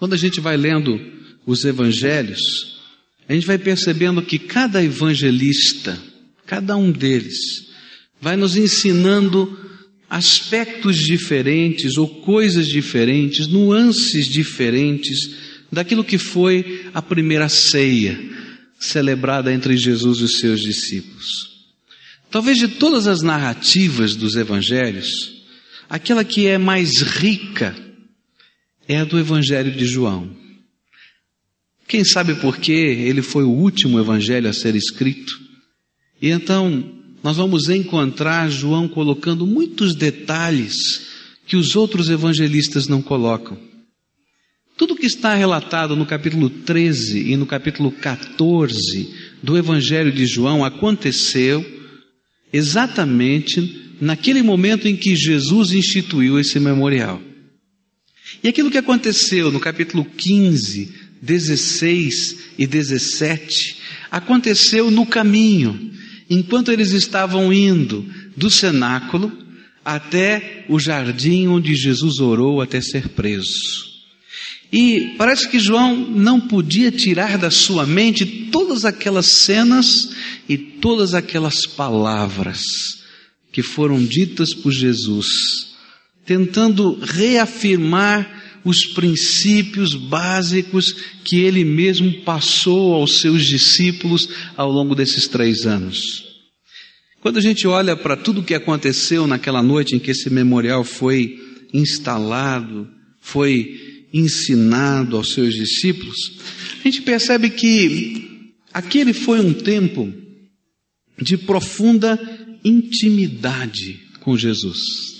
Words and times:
Quando 0.00 0.14
a 0.14 0.16
gente 0.16 0.40
vai 0.40 0.56
lendo 0.56 0.98
os 1.44 1.62
evangelhos, 1.62 2.40
a 3.28 3.34
gente 3.34 3.46
vai 3.46 3.58
percebendo 3.58 4.22
que 4.22 4.38
cada 4.38 4.82
evangelista, 4.82 6.02
cada 6.46 6.74
um 6.74 6.90
deles, 6.90 7.66
vai 8.18 8.34
nos 8.34 8.56
ensinando 8.56 9.58
aspectos 10.08 10.96
diferentes 10.96 11.98
ou 11.98 12.08
coisas 12.08 12.66
diferentes, 12.66 13.46
nuances 13.46 14.26
diferentes 14.26 15.34
daquilo 15.70 16.02
que 16.02 16.16
foi 16.16 16.86
a 16.94 17.02
primeira 17.02 17.50
ceia 17.50 18.18
celebrada 18.78 19.52
entre 19.52 19.76
Jesus 19.76 20.20
e 20.20 20.24
os 20.24 20.38
seus 20.38 20.62
discípulos. 20.62 21.50
Talvez 22.30 22.56
de 22.56 22.68
todas 22.68 23.06
as 23.06 23.20
narrativas 23.20 24.16
dos 24.16 24.34
evangelhos, 24.34 25.42
aquela 25.90 26.24
que 26.24 26.46
é 26.46 26.56
mais 26.56 27.02
rica 27.02 27.89
é 28.90 28.96
a 28.96 29.04
do 29.04 29.20
evangelho 29.20 29.70
de 29.70 29.86
João. 29.86 30.28
Quem 31.86 32.04
sabe 32.04 32.34
por 32.34 32.58
quê 32.58 32.72
ele 32.72 33.22
foi 33.22 33.44
o 33.44 33.50
último 33.50 34.00
evangelho 34.00 34.50
a 34.50 34.52
ser 34.52 34.74
escrito? 34.74 35.32
E 36.20 36.28
então 36.28 36.92
nós 37.22 37.36
vamos 37.36 37.68
encontrar 37.68 38.50
João 38.50 38.88
colocando 38.88 39.46
muitos 39.46 39.94
detalhes 39.94 40.74
que 41.46 41.56
os 41.56 41.76
outros 41.76 42.10
evangelistas 42.10 42.88
não 42.88 43.00
colocam. 43.00 43.56
Tudo 44.76 44.96
que 44.96 45.06
está 45.06 45.36
relatado 45.36 45.94
no 45.94 46.04
capítulo 46.04 46.50
13 46.50 47.30
e 47.30 47.36
no 47.36 47.46
capítulo 47.46 47.92
14 47.92 49.08
do 49.40 49.56
Evangelho 49.56 50.10
de 50.10 50.26
João 50.26 50.64
aconteceu 50.64 51.64
exatamente 52.52 53.94
naquele 54.00 54.42
momento 54.42 54.88
em 54.88 54.96
que 54.96 55.14
Jesus 55.14 55.70
instituiu 55.70 56.40
esse 56.40 56.58
memorial. 56.58 57.29
E 58.42 58.48
aquilo 58.48 58.70
que 58.70 58.78
aconteceu 58.78 59.50
no 59.50 59.60
capítulo 59.60 60.04
15, 60.04 60.92
16 61.20 62.36
e 62.58 62.66
17 62.66 63.76
aconteceu 64.10 64.90
no 64.90 65.04
caminho, 65.04 65.92
enquanto 66.28 66.72
eles 66.72 66.92
estavam 66.92 67.52
indo 67.52 68.04
do 68.36 68.50
cenáculo 68.50 69.30
até 69.84 70.64
o 70.68 70.78
jardim 70.78 71.46
onde 71.48 71.74
Jesus 71.74 72.18
orou 72.18 72.60
até 72.60 72.80
ser 72.80 73.08
preso. 73.08 73.90
E 74.72 75.14
parece 75.18 75.48
que 75.48 75.58
João 75.58 75.96
não 75.96 76.40
podia 76.40 76.92
tirar 76.92 77.36
da 77.36 77.50
sua 77.50 77.84
mente 77.84 78.24
todas 78.24 78.84
aquelas 78.84 79.26
cenas 79.26 80.10
e 80.48 80.56
todas 80.56 81.12
aquelas 81.12 81.66
palavras 81.66 82.62
que 83.52 83.62
foram 83.62 84.04
ditas 84.04 84.54
por 84.54 84.70
Jesus, 84.70 85.69
tentando 86.30 86.96
reafirmar 87.02 88.60
os 88.64 88.86
princípios 88.86 89.96
básicos 89.96 90.94
que 91.24 91.40
ele 91.40 91.64
mesmo 91.64 92.20
passou 92.20 92.94
aos 92.94 93.16
seus 93.16 93.44
discípulos 93.44 94.28
ao 94.56 94.70
longo 94.70 94.94
desses 94.94 95.26
três 95.26 95.66
anos. 95.66 96.24
Quando 97.20 97.38
a 97.38 97.40
gente 97.40 97.66
olha 97.66 97.96
para 97.96 98.16
tudo 98.16 98.42
o 98.42 98.44
que 98.44 98.54
aconteceu 98.54 99.26
naquela 99.26 99.60
noite 99.60 99.96
em 99.96 99.98
que 99.98 100.12
esse 100.12 100.30
memorial 100.30 100.84
foi 100.84 101.36
instalado, 101.74 102.88
foi 103.20 104.06
ensinado 104.14 105.16
aos 105.16 105.32
seus 105.32 105.52
discípulos, 105.52 106.38
a 106.78 106.84
gente 106.84 107.02
percebe 107.02 107.50
que 107.50 108.52
aquele 108.72 109.12
foi 109.12 109.40
um 109.40 109.52
tempo 109.52 110.14
de 111.20 111.36
profunda 111.36 112.16
intimidade 112.62 113.98
com 114.20 114.36
Jesus. 114.36 115.19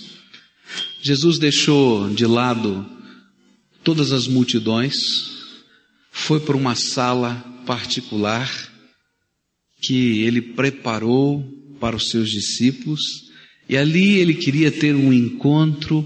Jesus 1.03 1.39
deixou 1.39 2.11
de 2.11 2.27
lado 2.27 2.87
todas 3.83 4.13
as 4.13 4.27
multidões, 4.27 4.95
foi 6.13 6.41
para 6.41 6.57
uma 6.57 6.75
sala 6.75 7.35
particular 7.65 8.51
que 9.81 10.23
ele 10.23 10.43
preparou 10.43 11.43
para 11.81 11.97
os 11.97 12.11
seus 12.11 12.31
discípulos, 12.31 13.01
e 13.69 13.77
ali 13.77 14.19
ele 14.19 14.35
queria 14.35 14.71
ter 14.71 14.95
um 14.95 15.13
encontro 15.13 16.03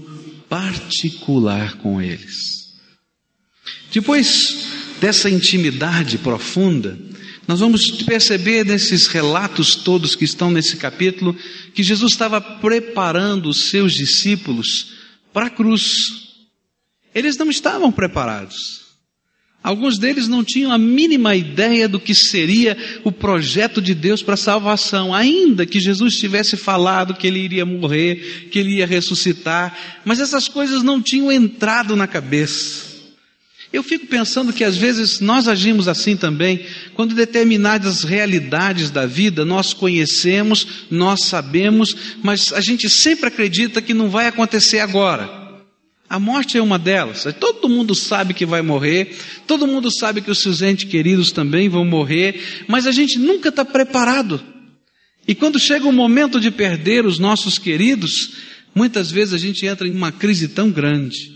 particular 0.47 1.77
com 1.79 2.01
eles. 2.01 2.73
Depois 3.91 4.67
dessa 5.01 5.29
intimidade 5.29 6.17
profunda, 6.17 6.97
nós 7.47 7.59
vamos 7.59 7.91
perceber 8.03 8.65
nesses 8.65 9.07
relatos 9.07 9.75
todos 9.75 10.15
que 10.15 10.25
estão 10.25 10.49
nesse 10.49 10.77
capítulo 10.77 11.35
que 11.73 11.83
Jesus 11.83 12.13
estava 12.13 12.41
preparando 12.41 13.49
os 13.49 13.65
seus 13.65 13.93
discípulos 13.93 14.93
para 15.31 15.47
a 15.47 15.49
cruz. 15.49 15.97
Eles 17.13 17.37
não 17.37 17.49
estavam 17.49 17.91
preparados. 17.91 18.85
Alguns 19.61 19.97
deles 19.97 20.27
não 20.27 20.43
tinham 20.43 20.71
a 20.71 20.77
mínima 20.77 21.35
ideia 21.35 21.87
do 21.87 21.99
que 21.99 22.13
seria 22.13 22.77
o 23.03 23.11
projeto 23.11 23.81
de 23.81 23.95
Deus 23.95 24.21
para 24.21 24.35
a 24.35 24.37
salvação, 24.37 25.11
ainda 25.11 25.65
que 25.65 25.79
Jesus 25.79 26.19
tivesse 26.19 26.55
falado 26.55 27.15
que 27.15 27.25
ele 27.25 27.39
iria 27.39 27.65
morrer, 27.65 28.47
que 28.51 28.59
ele 28.59 28.75
ia 28.75 28.85
ressuscitar, 28.85 29.75
mas 30.05 30.19
essas 30.19 30.47
coisas 30.47 30.83
não 30.83 31.01
tinham 31.01 31.31
entrado 31.31 31.95
na 31.95 32.05
cabeça. 32.05 32.94
Eu 33.75 33.83
fico 33.83 34.07
pensando 34.07 34.53
que 34.53 34.63
às 34.63 34.77
vezes 34.77 35.19
nós 35.19 35.49
agimos 35.49 35.89
assim 35.89 36.15
também, 36.15 36.61
quando 36.93 37.13
determinadas 37.13 38.03
realidades 38.03 38.89
da 38.89 39.05
vida 39.05 39.43
nós 39.43 39.73
conhecemos, 39.73 40.65
nós 40.89 41.25
sabemos, 41.25 41.93
mas 42.23 42.53
a 42.53 42.61
gente 42.61 42.89
sempre 42.89 43.27
acredita 43.27 43.81
que 43.81 43.93
não 43.93 44.09
vai 44.09 44.27
acontecer 44.27 44.79
agora. 44.79 45.29
A 46.07 46.17
morte 46.17 46.57
é 46.57 46.61
uma 46.61 46.79
delas. 46.79 47.25
Todo 47.37 47.67
mundo 47.67 47.93
sabe 47.93 48.33
que 48.33 48.45
vai 48.45 48.61
morrer, 48.61 49.13
todo 49.45 49.67
mundo 49.67 49.91
sabe 49.91 50.21
que 50.21 50.31
os 50.31 50.39
seus 50.39 50.61
entes 50.61 50.89
queridos 50.89 51.33
também 51.33 51.67
vão 51.67 51.83
morrer, 51.83 52.63
mas 52.69 52.87
a 52.87 52.93
gente 52.93 53.19
nunca 53.19 53.49
está 53.49 53.65
preparado. 53.65 54.41
E 55.27 55.35
quando 55.35 55.59
chega 55.59 55.85
o 55.85 55.91
momento 55.91 56.39
de 56.39 56.49
perder 56.49 57.05
os 57.05 57.19
nossos 57.19 57.59
queridos, 57.59 58.35
muitas 58.73 59.11
vezes 59.11 59.33
a 59.33 59.37
gente 59.37 59.65
entra 59.65 59.85
em 59.85 59.91
uma 59.91 60.13
crise 60.13 60.47
tão 60.47 60.71
grande 60.71 61.34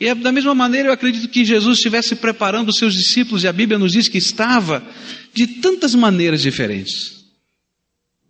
e 0.00 0.08
é 0.08 0.14
da 0.14 0.32
mesma 0.32 0.54
maneira 0.54 0.88
eu 0.88 0.92
acredito 0.92 1.28
que 1.28 1.44
Jesus 1.44 1.76
estivesse 1.76 2.16
preparando 2.16 2.70
os 2.70 2.76
seus 2.76 2.94
discípulos, 2.94 3.44
e 3.44 3.48
a 3.48 3.52
Bíblia 3.52 3.78
nos 3.78 3.92
diz 3.92 4.08
que 4.08 4.16
estava 4.16 4.82
de 5.34 5.46
tantas 5.46 5.94
maneiras 5.94 6.40
diferentes. 6.40 7.22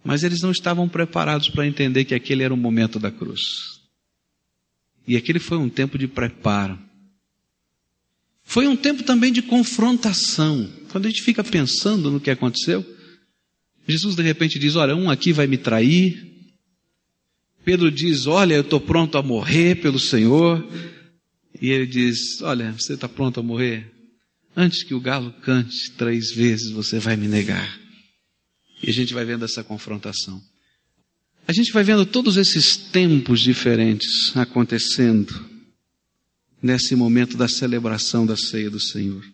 Mas 0.02 0.24
eles 0.24 0.40
não 0.40 0.50
estavam 0.50 0.88
preparados 0.88 1.48
para 1.48 1.66
entender 1.66 2.04
que 2.04 2.14
aquele 2.14 2.42
era 2.42 2.52
o 2.52 2.56
momento 2.56 2.98
da 2.98 3.12
cruz. 3.12 3.40
E 5.06 5.16
aquele 5.16 5.38
foi 5.38 5.58
um 5.58 5.68
tempo 5.68 5.96
de 5.96 6.08
preparo. 6.08 6.76
Foi 8.42 8.66
um 8.66 8.74
tempo 8.74 9.04
também 9.04 9.32
de 9.32 9.40
confrontação. 9.40 10.68
Quando 10.90 11.06
a 11.06 11.08
gente 11.08 11.22
fica 11.22 11.44
pensando 11.44 12.10
no 12.10 12.20
que 12.20 12.30
aconteceu, 12.30 12.84
Jesus 13.86 14.16
de 14.16 14.22
repente 14.22 14.58
diz: 14.58 14.74
Olha, 14.74 14.96
um 14.96 15.08
aqui 15.08 15.32
vai 15.32 15.46
me 15.46 15.56
trair. 15.56 16.26
Pedro 17.64 17.92
diz: 17.92 18.26
Olha, 18.26 18.54
eu 18.54 18.62
estou 18.62 18.80
pronto 18.80 19.16
a 19.16 19.22
morrer 19.22 19.76
pelo 19.76 20.00
Senhor. 20.00 20.66
E 21.60 21.70
ele 21.70 21.86
diz: 21.86 22.40
Olha, 22.40 22.72
você 22.72 22.94
está 22.94 23.08
pronto 23.08 23.40
a 23.40 23.42
morrer? 23.42 23.92
Antes 24.56 24.82
que 24.82 24.94
o 24.94 25.00
galo 25.00 25.32
cante 25.42 25.92
três 25.92 26.32
vezes, 26.32 26.70
você 26.70 26.98
vai 26.98 27.16
me 27.16 27.28
negar. 27.28 27.78
E 28.82 28.88
a 28.88 28.92
gente 28.92 29.12
vai 29.12 29.24
vendo 29.24 29.44
essa 29.44 29.62
confrontação. 29.62 30.42
A 31.46 31.52
gente 31.52 31.72
vai 31.72 31.82
vendo 31.82 32.06
todos 32.06 32.36
esses 32.36 32.76
tempos 32.76 33.40
diferentes 33.40 34.36
acontecendo 34.36 35.48
nesse 36.62 36.94
momento 36.94 37.36
da 37.36 37.48
celebração 37.48 38.26
da 38.26 38.36
ceia 38.36 38.70
do 38.70 38.80
Senhor. 38.80 39.24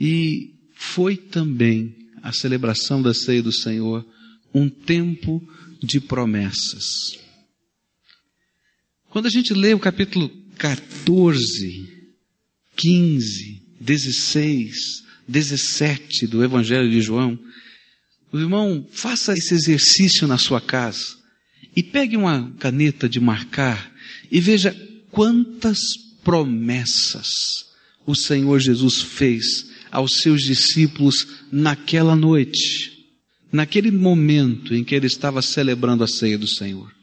E 0.00 0.54
foi 0.74 1.16
também 1.16 1.94
a 2.22 2.32
celebração 2.32 3.02
da 3.02 3.12
ceia 3.12 3.42
do 3.42 3.52
Senhor 3.52 4.06
um 4.54 4.68
tempo 4.68 5.42
de 5.82 6.00
promessas. 6.00 7.18
Quando 9.10 9.26
a 9.26 9.30
gente 9.30 9.52
lê 9.52 9.74
o 9.74 9.78
capítulo 9.78 10.30
14, 10.60 11.88
15, 12.76 13.62
16, 13.80 15.02
17 15.26 16.26
do 16.26 16.44
Evangelho 16.44 16.90
de 16.90 17.00
João, 17.00 17.38
o 18.30 18.38
irmão, 18.38 18.86
faça 18.92 19.32
esse 19.32 19.54
exercício 19.54 20.28
na 20.28 20.36
sua 20.36 20.60
casa 20.60 21.16
e 21.74 21.82
pegue 21.82 22.14
uma 22.14 22.52
caneta 22.58 23.08
de 23.08 23.18
marcar 23.18 23.90
e 24.30 24.38
veja 24.38 24.76
quantas 25.10 25.80
promessas 26.22 27.64
o 28.06 28.14
Senhor 28.14 28.60
Jesus 28.60 29.00
fez 29.00 29.70
aos 29.90 30.16
seus 30.16 30.42
discípulos 30.42 31.26
naquela 31.50 32.14
noite, 32.14 33.08
naquele 33.50 33.90
momento 33.90 34.74
em 34.74 34.84
que 34.84 34.94
ele 34.94 35.06
estava 35.06 35.40
celebrando 35.40 36.04
a 36.04 36.06
ceia 36.06 36.36
do 36.36 36.46
Senhor. 36.46 36.99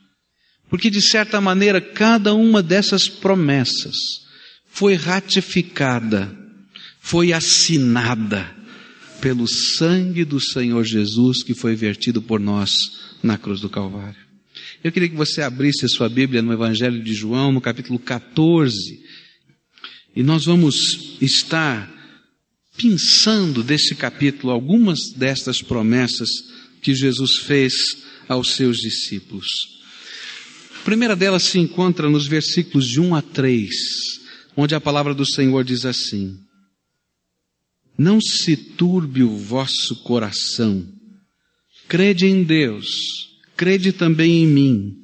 Porque, 0.69 0.89
de 0.89 1.01
certa 1.01 1.39
maneira, 1.39 1.79
cada 1.79 2.33
uma 2.33 2.61
dessas 2.61 3.07
promessas 3.07 3.95
foi 4.69 4.95
ratificada, 4.95 6.35
foi 6.99 7.31
assinada 7.31 8.55
pelo 9.21 9.47
sangue 9.47 10.23
do 10.23 10.39
Senhor 10.39 10.83
Jesus 10.83 11.41
que 11.41 11.53
foi 11.53 11.75
vertido 11.75 12.21
por 12.21 12.39
nós 12.39 12.71
na 13.23 13.37
cruz 13.37 13.61
do 13.61 13.69
Calvário. 13.69 14.27
Eu 14.83 14.91
queria 14.91 15.09
que 15.09 15.15
você 15.15 15.41
abrisse 15.41 15.85
a 15.85 15.89
sua 15.89 16.07
Bíblia 16.07 16.41
no 16.41 16.53
Evangelho 16.53 17.01
de 17.01 17.13
João, 17.13 17.51
no 17.51 17.61
capítulo 17.61 17.97
14, 17.97 18.99
e 20.15 20.21
nós 20.21 20.45
vamos 20.45 21.17
estar 21.21 21.91
pensando 22.77 23.63
desse 23.63 23.95
capítulo 23.95 24.51
algumas 24.51 25.11
destas 25.15 25.61
promessas 25.61 26.29
que 26.81 26.93
Jesus 26.93 27.37
fez 27.37 27.73
aos 28.27 28.51
seus 28.51 28.77
discípulos. 28.77 29.76
Primeira 30.87 31.17
delas 31.17 31.43
se 31.43 31.59
encontra 31.59 32.09
nos 32.09 32.27
versículos 32.27 32.87
de 32.87 33.01
1 33.01 33.13
a 33.13 33.21
3, 33.21 33.69
onde 34.55 34.73
a 34.73 34.79
palavra 34.79 35.13
do 35.13 35.25
Senhor 35.25 35.61
diz 35.65 35.83
assim: 35.83 36.39
Não 37.97 38.21
se 38.21 38.55
turbe 38.55 39.21
o 39.21 39.35
vosso 39.35 40.01
coração, 40.03 40.87
crede 41.89 42.25
em 42.27 42.41
Deus, 42.41 42.87
crede 43.57 43.91
também 43.91 44.43
em 44.43 44.47
mim. 44.47 44.95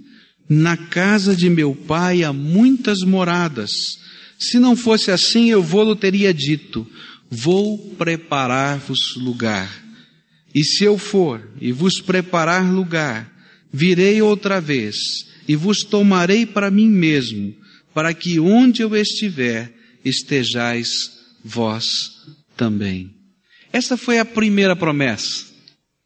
Na 0.47 0.77
casa 0.77 1.35
de 1.35 1.49
meu 1.49 1.75
pai 1.75 2.23
há 2.23 2.31
muitas 2.31 2.99
moradas. 2.99 3.69
Se 4.39 4.59
não 4.59 4.77
fosse 4.77 5.11
assim, 5.11 5.49
eu 5.49 5.61
vou-lo 5.61 5.97
teria 5.97 6.33
dito: 6.33 6.89
Vou 7.29 7.93
preparar-vos 7.95 9.17
lugar. 9.17 9.69
E 10.55 10.63
se 10.63 10.85
eu 10.85 10.97
for 10.97 11.45
e 11.59 11.73
vos 11.73 11.99
preparar 11.99 12.71
lugar, 12.71 13.29
virei 13.69 14.21
outra 14.21 14.61
vez 14.61 15.32
e 15.47 15.55
vos 15.55 15.79
tomarei 15.83 16.45
para 16.45 16.71
mim 16.71 16.89
mesmo, 16.89 17.53
para 17.93 18.13
que 18.13 18.39
onde 18.39 18.81
eu 18.81 18.95
estiver, 18.95 19.73
estejais 20.03 21.11
vós 21.43 21.85
também. 22.55 23.11
Essa 23.71 23.97
foi 23.97 24.19
a 24.19 24.25
primeira 24.25 24.75
promessa. 24.75 25.53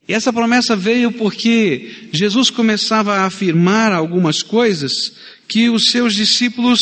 E 0.08 0.14
essa 0.14 0.32
promessa 0.32 0.76
veio 0.76 1.12
porque 1.12 2.10
Jesus 2.14 2.50
começava 2.50 3.16
a 3.16 3.26
afirmar 3.26 3.92
algumas 3.92 4.42
coisas 4.42 5.14
que 5.48 5.70
os 5.70 5.86
seus 5.86 6.14
discípulos 6.14 6.80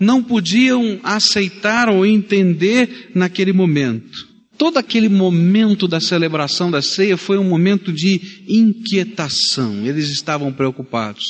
não 0.00 0.22
podiam 0.22 0.98
aceitar 1.02 1.88
ou 1.88 2.06
entender 2.06 3.10
naquele 3.14 3.52
momento. 3.52 4.34
Todo 4.56 4.78
aquele 4.78 5.08
momento 5.08 5.86
da 5.86 6.00
celebração 6.00 6.70
da 6.70 6.80
ceia 6.80 7.16
foi 7.16 7.38
um 7.38 7.44
momento 7.44 7.92
de 7.92 8.44
inquietação, 8.48 9.84
eles 9.84 10.08
estavam 10.08 10.52
preocupados. 10.52 11.24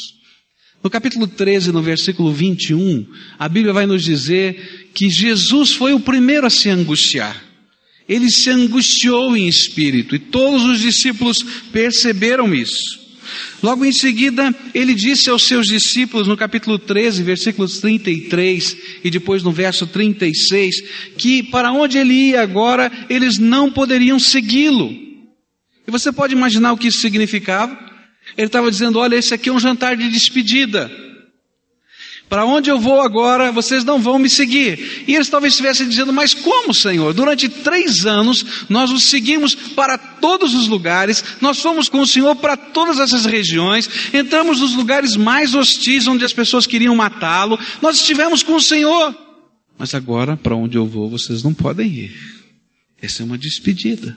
No 0.84 0.90
capítulo 0.90 1.26
13, 1.26 1.72
no 1.72 1.80
versículo 1.80 2.30
21, 2.30 3.06
a 3.38 3.48
Bíblia 3.48 3.72
vai 3.72 3.86
nos 3.86 4.04
dizer 4.04 4.90
que 4.92 5.08
Jesus 5.08 5.72
foi 5.72 5.94
o 5.94 6.00
primeiro 6.00 6.46
a 6.46 6.50
se 6.50 6.68
angustiar. 6.68 7.42
Ele 8.06 8.30
se 8.30 8.50
angustiou 8.50 9.34
em 9.34 9.48
espírito 9.48 10.14
e 10.14 10.18
todos 10.18 10.62
os 10.62 10.78
discípulos 10.78 11.38
perceberam 11.72 12.54
isso. 12.54 13.00
Logo 13.62 13.82
em 13.82 13.92
seguida, 13.92 14.54
ele 14.74 14.92
disse 14.92 15.30
aos 15.30 15.44
seus 15.44 15.66
discípulos, 15.68 16.28
no 16.28 16.36
capítulo 16.36 16.78
13, 16.78 17.22
versículos 17.22 17.78
33 17.78 18.76
e 19.02 19.10
depois 19.10 19.42
no 19.42 19.50
verso 19.50 19.86
36, 19.86 20.82
que 21.16 21.42
para 21.44 21.72
onde 21.72 21.96
ele 21.96 22.12
ia 22.12 22.42
agora, 22.42 22.92
eles 23.08 23.38
não 23.38 23.72
poderiam 23.72 24.18
segui-lo. 24.18 24.92
E 25.88 25.90
você 25.90 26.12
pode 26.12 26.34
imaginar 26.34 26.74
o 26.74 26.76
que 26.76 26.88
isso 26.88 26.98
significava? 26.98 27.83
Ele 28.36 28.46
estava 28.46 28.70
dizendo: 28.70 28.98
olha, 28.98 29.16
esse 29.16 29.34
aqui 29.34 29.48
é 29.48 29.52
um 29.52 29.60
jantar 29.60 29.96
de 29.96 30.08
despedida. 30.08 30.90
Para 32.28 32.46
onde 32.46 32.70
eu 32.70 32.80
vou 32.80 33.00
agora, 33.00 33.52
vocês 33.52 33.84
não 33.84 34.00
vão 34.00 34.18
me 34.18 34.28
seguir. 34.28 35.04
E 35.06 35.14
eles 35.14 35.28
talvez 35.28 35.52
estivessem 35.52 35.88
dizendo, 35.88 36.12
mas 36.12 36.32
como, 36.32 36.72
Senhor? 36.72 37.12
Durante 37.12 37.48
três 37.48 38.06
anos 38.06 38.66
nós 38.68 38.90
os 38.90 39.04
seguimos 39.04 39.54
para 39.54 39.98
todos 39.98 40.54
os 40.54 40.66
lugares, 40.66 41.22
nós 41.40 41.60
fomos 41.60 41.88
com 41.88 42.00
o 42.00 42.06
Senhor 42.06 42.34
para 42.36 42.56
todas 42.56 42.98
essas 42.98 43.26
regiões, 43.26 43.88
entramos 44.12 44.60
nos 44.60 44.74
lugares 44.74 45.16
mais 45.16 45.54
hostis 45.54 46.08
onde 46.08 46.24
as 46.24 46.32
pessoas 46.32 46.66
queriam 46.66 46.96
matá-lo, 46.96 47.58
nós 47.82 47.96
estivemos 47.96 48.42
com 48.42 48.54
o 48.54 48.60
Senhor. 48.60 49.14
Mas 49.78 49.94
agora, 49.94 50.36
para 50.36 50.56
onde 50.56 50.76
eu 50.76 50.86
vou, 50.86 51.10
vocês 51.10 51.42
não 51.42 51.52
podem 51.52 51.86
ir. 51.88 52.14
Essa 53.00 53.22
é 53.22 53.26
uma 53.26 53.36
despedida. 53.36 54.16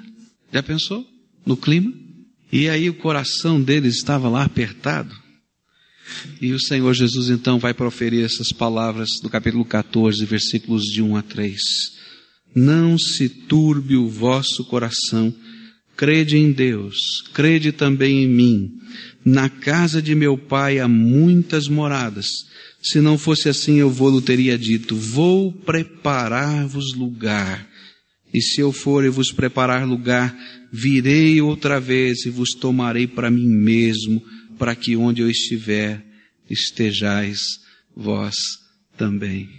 Já 0.51 0.63
pensou? 0.63 1.05
No 1.45 1.57
clima? 1.57 2.06
E 2.51 2.69
aí 2.69 2.89
o 2.89 2.93
coração 2.93 3.61
deles 3.61 3.95
estava 3.95 4.29
lá 4.29 4.43
apertado. 4.43 5.13
E 6.41 6.53
o 6.53 6.59
Senhor 6.59 6.93
Jesus 6.93 7.29
então 7.29 7.59
vai 7.59 7.73
proferir 7.73 8.23
essas 8.23 8.51
palavras 8.51 9.19
do 9.21 9.29
capítulo 9.29 9.65
14, 9.65 10.23
versículos 10.25 10.83
de 10.83 11.01
1 11.01 11.17
a 11.17 11.21
3. 11.21 11.61
Não 12.55 12.97
se 12.97 13.27
turbe 13.27 13.95
o 13.97 14.07
vosso 14.07 14.63
coração, 14.65 15.33
crede 15.95 16.37
em 16.37 16.51
Deus, 16.51 17.23
crede 17.33 17.71
também 17.71 18.23
em 18.23 18.27
mim. 18.27 18.71
Na 19.25 19.49
casa 19.49 20.01
de 20.01 20.15
meu 20.15 20.37
pai 20.37 20.79
há 20.79 20.87
muitas 20.87 21.67
moradas. 21.67 22.27
Se 22.81 23.01
não 23.01 23.17
fosse 23.17 23.49
assim, 23.49 23.75
eu 23.75 23.89
vou-lo 23.89 24.21
teria 24.21 24.57
dito, 24.57 24.95
vou 24.95 25.51
preparar-vos 25.51 26.93
lugar. 26.93 27.67
E 28.33 28.41
se 28.41 28.61
eu 28.61 28.71
for 28.71 29.05
e 29.05 29.09
vos 29.09 29.31
preparar 29.31 29.87
lugar, 29.87 30.35
virei 30.71 31.41
outra 31.41 31.79
vez 31.79 32.25
e 32.25 32.29
vos 32.29 32.51
tomarei 32.51 33.07
para 33.07 33.31
mim 33.31 33.47
mesmo, 33.47 34.21
para 34.57 34.75
que 34.75 34.95
onde 34.95 35.21
eu 35.21 35.29
estiver 35.29 36.05
estejais 36.49 37.39
vós 37.95 38.35
também. 38.97 39.49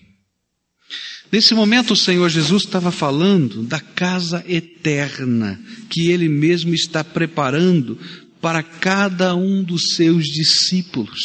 Nesse 1.30 1.54
momento 1.54 1.92
o 1.92 1.96
Senhor 1.96 2.28
Jesus 2.30 2.64
estava 2.64 2.90
falando 2.90 3.62
da 3.62 3.80
casa 3.80 4.44
eterna 4.48 5.60
que 5.90 6.10
Ele 6.10 6.28
mesmo 6.28 6.74
está 6.74 7.04
preparando 7.04 7.98
para 8.40 8.62
cada 8.62 9.34
um 9.34 9.62
dos 9.62 9.94
seus 9.94 10.24
discípulos. 10.24 11.20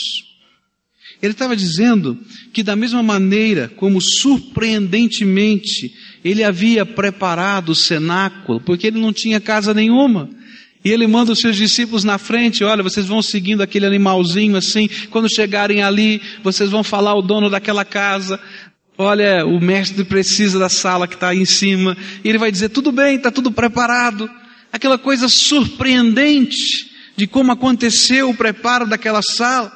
Ele 1.22 1.32
estava 1.32 1.56
dizendo 1.56 2.20
que 2.52 2.62
da 2.62 2.76
mesma 2.76 3.02
maneira 3.02 3.70
como 3.70 4.02
surpreendentemente 4.02 5.94
ele 6.24 6.44
havia 6.44 6.86
preparado 6.86 7.70
o 7.70 7.76
cenáculo, 7.76 8.62
porque 8.62 8.88
ele 8.88 9.00
não 9.00 9.12
tinha 9.12 9.42
casa 9.42 9.74
nenhuma, 9.74 10.30
e 10.84 10.92
ele 10.92 11.08
manda 11.08 11.32
os 11.32 11.40
seus 11.40 11.56
discípulos 11.56 12.04
na 12.04 12.18
frente, 12.18 12.64
olha, 12.64 12.84
vocês 12.84 13.06
vão 13.06 13.22
seguindo 13.22 13.62
aquele 13.62 13.86
animalzinho 13.86 14.58
assim, 14.58 14.90
quando 15.10 15.34
chegarem 15.34 15.82
ali, 15.82 16.22
vocês 16.44 16.70
vão 16.70 16.84
falar 16.84 17.12
ao 17.12 17.22
dono 17.22 17.50
daquela 17.50 17.86
casa, 17.86 18.40
olha, 18.98 19.46
o 19.46 19.60
mestre 19.62 20.04
precisa 20.04 20.60
da 20.60 20.70
sala 20.70 21.08
que 21.08 21.16
está 21.16 21.30
aí 21.30 21.40
em 21.40 21.46
cima, 21.46 21.98
e 22.24 22.30
ele 22.30 22.38
vai 22.38 22.52
dizer, 22.52 22.70
tudo 22.70 22.92
bem, 22.92 23.16
está 23.16 23.32
tudo 23.32 23.52
preparado. 23.52 24.30
Aquela 24.72 24.98
coisa 24.98 25.30
surpreendente 25.30 26.92
de 27.16 27.28
como 27.28 27.52
aconteceu 27.52 28.30
o 28.30 28.36
preparo 28.36 28.88
daquela 28.88 29.22
sala, 29.22 29.72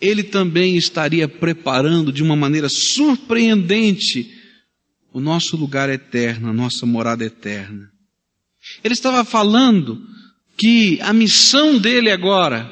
ele 0.00 0.22
também 0.22 0.76
estaria 0.76 1.26
preparando 1.26 2.12
de 2.12 2.22
uma 2.22 2.36
maneira 2.36 2.68
surpreendente 2.68 4.33
o 5.14 5.20
nosso 5.20 5.56
lugar 5.56 5.88
eterno, 5.88 6.50
a 6.50 6.52
nossa 6.52 6.84
morada 6.84 7.24
eterna. 7.24 7.88
Ele 8.82 8.94
estava 8.94 9.24
falando 9.24 10.04
que 10.56 11.00
a 11.00 11.12
missão 11.12 11.78
dele 11.78 12.10
agora, 12.10 12.68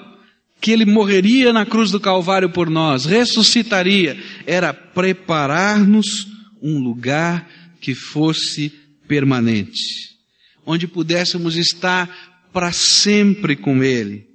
que 0.61 0.73
ele 0.73 0.85
morreria 0.85 1.53
na 1.53 1.65
cruz 1.65 1.93
do 1.93 2.01
Calvário 2.01 2.51
por 2.51 2.69
nós, 2.69 3.05
ressuscitaria, 3.05 4.21
era 4.45 4.75
preparar-nos 4.75 6.27
um 6.61 6.81
lugar 6.81 7.49
que 7.81 7.95
fosse 7.95 8.71
permanente, 9.07 9.81
onde 10.67 10.89
pudéssemos 10.89 11.57
estar 11.57 12.49
para 12.53 12.73
sempre 12.73 13.55
com 13.55 13.85
ele. 13.85 14.27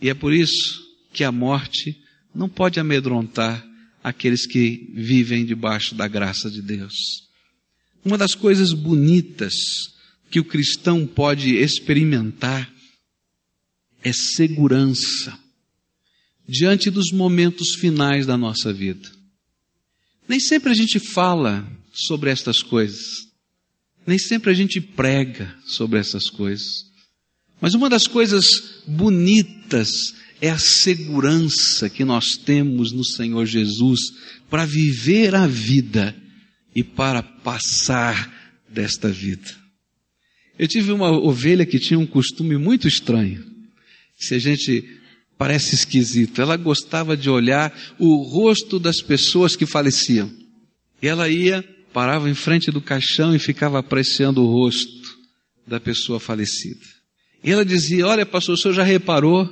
E 0.00 0.10
é 0.10 0.14
por 0.14 0.32
isso 0.32 0.82
que 1.12 1.22
a 1.22 1.30
morte 1.30 1.96
não 2.34 2.48
pode 2.48 2.80
amedrontar 2.80 3.64
aqueles 4.02 4.46
que 4.46 4.90
vivem 4.94 5.44
debaixo 5.44 5.94
da 5.94 6.08
graça 6.08 6.50
de 6.50 6.60
Deus. 6.60 6.94
Uma 8.04 8.18
das 8.18 8.34
coisas 8.34 8.72
bonitas 8.72 9.54
que 10.30 10.40
o 10.40 10.44
cristão 10.44 11.06
pode 11.06 11.54
experimentar 11.54 12.72
é 14.02 14.12
segurança 14.12 15.38
diante 16.48 16.90
dos 16.90 17.12
momentos 17.12 17.74
finais 17.74 18.26
da 18.26 18.36
nossa 18.36 18.72
vida. 18.72 19.08
Nem 20.28 20.40
sempre 20.40 20.70
a 20.70 20.74
gente 20.74 20.98
fala 20.98 21.70
sobre 21.92 22.30
estas 22.30 22.62
coisas, 22.62 23.00
nem 24.06 24.18
sempre 24.18 24.50
a 24.50 24.54
gente 24.54 24.80
prega 24.80 25.56
sobre 25.64 25.98
essas 25.98 26.28
coisas, 26.28 26.90
mas 27.60 27.74
uma 27.74 27.88
das 27.88 28.08
coisas 28.08 28.82
bonitas 28.86 30.14
é 30.42 30.50
a 30.50 30.58
segurança 30.58 31.88
que 31.88 32.04
nós 32.04 32.36
temos 32.36 32.90
no 32.90 33.04
Senhor 33.04 33.46
Jesus 33.46 34.00
para 34.50 34.66
viver 34.66 35.36
a 35.36 35.46
vida 35.46 36.16
e 36.74 36.82
para 36.82 37.22
passar 37.22 38.60
desta 38.68 39.08
vida. 39.08 39.54
Eu 40.58 40.66
tive 40.66 40.90
uma 40.90 41.12
ovelha 41.12 41.64
que 41.64 41.78
tinha 41.78 41.98
um 41.98 42.06
costume 42.06 42.58
muito 42.58 42.88
estranho. 42.88 43.44
Se 44.18 44.34
a 44.34 44.38
gente 44.40 44.84
parece 45.38 45.76
esquisito, 45.76 46.42
ela 46.42 46.56
gostava 46.56 47.16
de 47.16 47.30
olhar 47.30 47.72
o 47.96 48.16
rosto 48.16 48.80
das 48.80 49.00
pessoas 49.00 49.54
que 49.54 49.64
faleciam. 49.64 50.28
E 51.00 51.06
ela 51.06 51.28
ia, 51.28 51.62
parava 51.92 52.28
em 52.28 52.34
frente 52.34 52.68
do 52.72 52.80
caixão 52.80 53.32
e 53.32 53.38
ficava 53.38 53.78
apreciando 53.78 54.42
o 54.42 54.50
rosto 54.50 55.18
da 55.64 55.78
pessoa 55.78 56.18
falecida. 56.18 56.84
E 57.44 57.50
ela 57.52 57.64
dizia: 57.64 58.06
Olha, 58.08 58.26
pastor, 58.26 58.54
o 58.56 58.58
senhor 58.58 58.74
já 58.74 58.82
reparou 58.82 59.48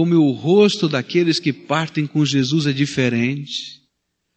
como 0.00 0.14
o 0.14 0.32
rosto 0.32 0.88
daqueles 0.88 1.38
que 1.38 1.52
partem 1.52 2.06
com 2.06 2.24
Jesus 2.24 2.64
é 2.66 2.72
diferente? 2.72 3.78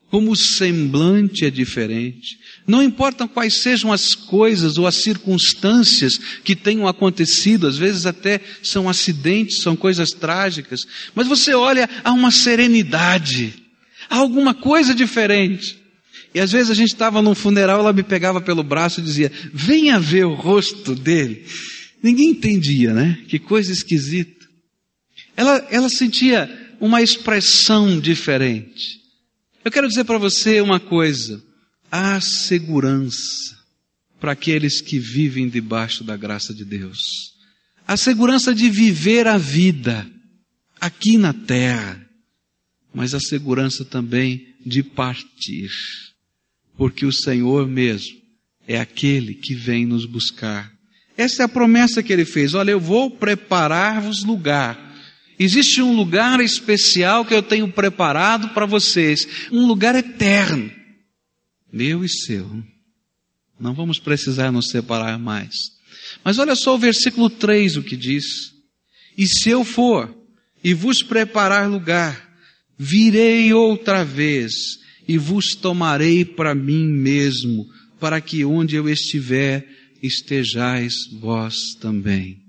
como 0.09 0.29
o 0.29 0.35
semblante 0.35 1.43
é 1.43 1.49
diferente. 1.49 2.37
Não 2.67 2.83
importam 2.83 3.27
quais 3.27 3.63
sejam 3.63 3.91
as 3.91 4.13
coisas 4.13 4.77
ou 4.77 4.85
as 4.85 4.93
circunstâncias 4.93 6.19
que 6.43 6.55
tenham 6.55 6.87
acontecido, 6.87 7.65
às 7.65 7.79
vezes 7.79 8.05
até 8.05 8.39
são 8.61 8.87
acidentes, 8.87 9.63
são 9.63 9.75
coisas 9.75 10.11
trágicas, 10.11 10.85
mas 11.15 11.25
você 11.25 11.55
olha, 11.55 11.89
há 12.03 12.11
uma 12.11 12.29
serenidade, 12.29 13.55
há 14.07 14.17
alguma 14.17 14.53
coisa 14.53 14.93
diferente. 14.93 15.79
E 16.31 16.39
às 16.39 16.51
vezes 16.51 16.69
a 16.69 16.75
gente 16.75 16.93
estava 16.93 17.19
num 17.19 17.33
funeral, 17.33 17.79
ela 17.79 17.91
me 17.91 18.03
pegava 18.03 18.39
pelo 18.39 18.61
braço 18.61 18.99
e 18.99 19.03
dizia: 19.03 19.31
Venha 19.51 19.99
ver 19.99 20.27
o 20.27 20.35
rosto 20.35 20.93
dele. 20.93 21.43
Ninguém 22.03 22.29
entendia, 22.29 22.93
né? 22.93 23.17
Que 23.27 23.39
coisa 23.39 23.71
esquisita. 23.71 24.42
Ela, 25.35 25.67
ela 25.69 25.89
sentia 25.89 26.75
uma 26.79 27.01
expressão 27.01 27.99
diferente. 27.99 29.01
Eu 29.63 29.71
quero 29.71 29.87
dizer 29.87 30.03
para 30.03 30.17
você 30.17 30.59
uma 30.61 30.79
coisa: 30.79 31.41
há 31.91 32.19
segurança 32.19 33.57
para 34.19 34.33
aqueles 34.33 34.81
que 34.81 34.99
vivem 34.99 35.49
debaixo 35.49 36.03
da 36.03 36.15
graça 36.15 36.53
de 36.53 36.65
Deus. 36.65 36.99
A 37.87 37.97
segurança 37.97 38.53
de 38.53 38.69
viver 38.69 39.27
a 39.27 39.37
vida 39.37 40.09
aqui 40.79 41.17
na 41.17 41.33
terra, 41.33 42.05
mas 42.93 43.13
a 43.13 43.19
segurança 43.19 43.83
também 43.83 44.55
de 44.65 44.83
partir, 44.83 45.69
porque 46.77 47.05
o 47.05 47.11
Senhor 47.11 47.67
mesmo 47.67 48.17
é 48.67 48.79
aquele 48.79 49.33
que 49.33 49.53
vem 49.53 49.85
nos 49.85 50.05
buscar. 50.05 50.71
Essa 51.17 51.43
é 51.43 51.45
a 51.45 51.49
promessa 51.49 52.01
que 52.01 52.11
ele 52.11 52.25
fez. 52.25 52.53
Olha, 52.53 52.71
eu 52.71 52.79
vou 52.79 53.11
preparar-vos 53.11 54.23
lugar 54.23 54.82
Existe 55.43 55.81
um 55.81 55.93
lugar 55.93 56.39
especial 56.39 57.25
que 57.25 57.33
eu 57.33 57.43
tenho 57.43 57.69
preparado 57.69 58.53
para 58.53 58.65
vocês, 58.65 59.27
um 59.51 59.65
lugar 59.65 59.93
eterno, 59.93 60.71
meu 61.69 62.05
e 62.05 62.07
seu. 62.07 62.63
Não 63.59 63.73
vamos 63.73 63.99
precisar 63.99 64.53
nos 64.53 64.69
separar 64.69 65.19
mais. 65.19 65.53
Mas 66.23 66.39
olha 66.39 66.55
só 66.55 66.75
o 66.75 66.79
versículo 66.79 67.29
3 67.29 67.75
o 67.75 67.83
que 67.83 67.97
diz: 67.97 68.23
E 69.17 69.27
se 69.27 69.49
eu 69.49 69.65
for 69.65 70.15
e 70.63 70.73
vos 70.73 71.03
preparar 71.03 71.69
lugar, 71.69 72.25
virei 72.77 73.51
outra 73.51 74.05
vez 74.05 74.53
e 75.05 75.17
vos 75.17 75.55
tomarei 75.55 76.23
para 76.23 76.55
mim 76.55 76.87
mesmo, 76.87 77.67
para 77.99 78.21
que 78.21 78.45
onde 78.45 78.77
eu 78.77 78.87
estiver 78.87 79.67
estejais 80.01 80.93
vós 81.19 81.75
também. 81.81 82.42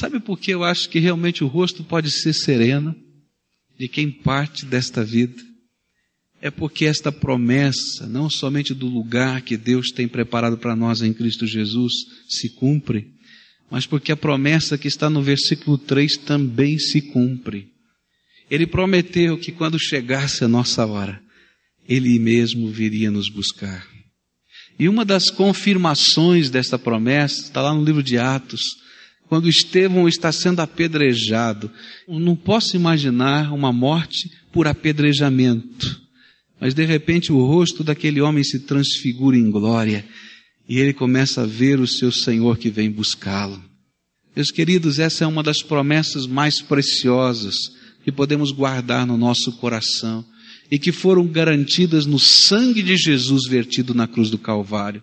Sabe 0.00 0.18
por 0.18 0.38
que 0.38 0.50
eu 0.50 0.64
acho 0.64 0.88
que 0.88 0.98
realmente 0.98 1.44
o 1.44 1.46
rosto 1.46 1.84
pode 1.84 2.10
ser 2.10 2.32
sereno 2.32 2.96
de 3.78 3.86
quem 3.86 4.10
parte 4.10 4.64
desta 4.64 5.04
vida? 5.04 5.36
É 6.40 6.50
porque 6.50 6.86
esta 6.86 7.12
promessa, 7.12 8.06
não 8.06 8.30
somente 8.30 8.72
do 8.72 8.86
lugar 8.86 9.42
que 9.42 9.58
Deus 9.58 9.90
tem 9.90 10.08
preparado 10.08 10.56
para 10.56 10.74
nós 10.74 11.02
em 11.02 11.12
Cristo 11.12 11.46
Jesus, 11.46 11.92
se 12.30 12.48
cumpre, 12.48 13.12
mas 13.70 13.84
porque 13.84 14.10
a 14.10 14.16
promessa 14.16 14.78
que 14.78 14.88
está 14.88 15.10
no 15.10 15.20
versículo 15.20 15.76
3 15.76 16.16
também 16.16 16.78
se 16.78 17.02
cumpre. 17.02 17.68
Ele 18.50 18.66
prometeu 18.66 19.36
que 19.36 19.52
quando 19.52 19.78
chegasse 19.78 20.42
a 20.42 20.48
nossa 20.48 20.86
hora, 20.86 21.20
Ele 21.86 22.18
mesmo 22.18 22.70
viria 22.70 23.10
nos 23.10 23.28
buscar. 23.28 23.86
E 24.78 24.88
uma 24.88 25.04
das 25.04 25.28
confirmações 25.28 26.48
desta 26.48 26.78
promessa 26.78 27.42
está 27.42 27.60
lá 27.60 27.74
no 27.74 27.84
livro 27.84 28.02
de 28.02 28.16
Atos, 28.16 28.62
quando 29.30 29.48
Estevão 29.48 30.08
está 30.08 30.32
sendo 30.32 30.58
apedrejado. 30.58 31.70
Eu 32.08 32.18
não 32.18 32.34
posso 32.34 32.74
imaginar 32.74 33.54
uma 33.54 33.72
morte 33.72 34.28
por 34.52 34.66
apedrejamento. 34.66 36.00
Mas 36.60 36.74
de 36.74 36.84
repente 36.84 37.32
o 37.32 37.38
rosto 37.38 37.84
daquele 37.84 38.20
homem 38.20 38.42
se 38.42 38.58
transfigura 38.58 39.36
em 39.36 39.48
glória 39.48 40.04
e 40.68 40.80
ele 40.80 40.92
começa 40.92 41.42
a 41.42 41.46
ver 41.46 41.78
o 41.78 41.86
seu 41.86 42.10
Senhor 42.10 42.58
que 42.58 42.70
vem 42.70 42.90
buscá-lo. 42.90 43.62
Meus 44.34 44.50
queridos, 44.50 44.98
essa 44.98 45.22
é 45.22 45.26
uma 45.28 45.44
das 45.44 45.62
promessas 45.62 46.26
mais 46.26 46.60
preciosas 46.60 47.54
que 48.02 48.10
podemos 48.10 48.50
guardar 48.50 49.06
no 49.06 49.16
nosso 49.16 49.52
coração 49.58 50.24
e 50.68 50.76
que 50.76 50.90
foram 50.90 51.24
garantidas 51.24 52.04
no 52.04 52.18
sangue 52.18 52.82
de 52.82 52.96
Jesus 52.96 53.48
vertido 53.48 53.94
na 53.94 54.08
cruz 54.08 54.28
do 54.28 54.38
Calvário. 54.38 55.00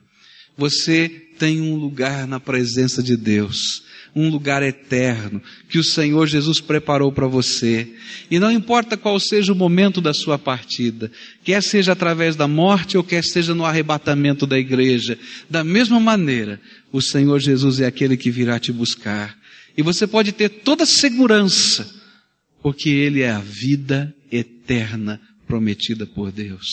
Você 0.58 1.08
tem 1.40 1.62
um 1.62 1.76
lugar 1.76 2.28
na 2.28 2.42
presença 2.42 3.02
de 3.02 3.16
Deus 3.16 3.88
um 4.18 4.30
lugar 4.30 4.64
eterno 4.64 5.42
que 5.70 5.78
o 5.78 5.84
Senhor 5.84 6.26
Jesus 6.26 6.60
preparou 6.60 7.12
para 7.12 7.28
você. 7.28 7.88
E 8.32 8.40
não 8.40 8.52
importa 8.52 8.98
qual 8.98 9.20
seja 9.20 9.54
o 9.54 9.56
momento 9.56 10.02
da 10.02 10.14
sua 10.14 10.40
partida, 10.40 11.12
quer 11.44 11.62
seja 11.62 11.92
através 11.92 12.36
da 12.36 12.48
morte 12.48 12.98
ou 12.98 13.04
quer 13.04 13.24
seja 13.24 13.54
no 13.54 13.64
arrebatamento 13.64 14.48
da 14.48 14.58
igreja, 14.58 15.20
da 15.48 15.64
mesma 15.64 16.00
maneira, 16.00 16.60
o 16.92 17.02
Senhor 17.02 17.40
Jesus 17.40 17.80
é 17.80 17.86
aquele 17.86 18.18
que 18.18 18.32
virá 18.32 18.60
te 18.60 18.72
buscar. 18.72 19.38
E 19.78 19.84
você 19.84 20.08
pode 20.08 20.32
ter 20.32 20.50
toda 20.50 20.86
segurança, 20.86 21.88
porque 22.64 22.90
Ele 22.90 23.22
é 23.22 23.30
a 23.30 23.40
vida 23.40 24.14
eterna 24.32 25.22
prometida 25.46 26.08
por 26.08 26.32
Deus. 26.32 26.68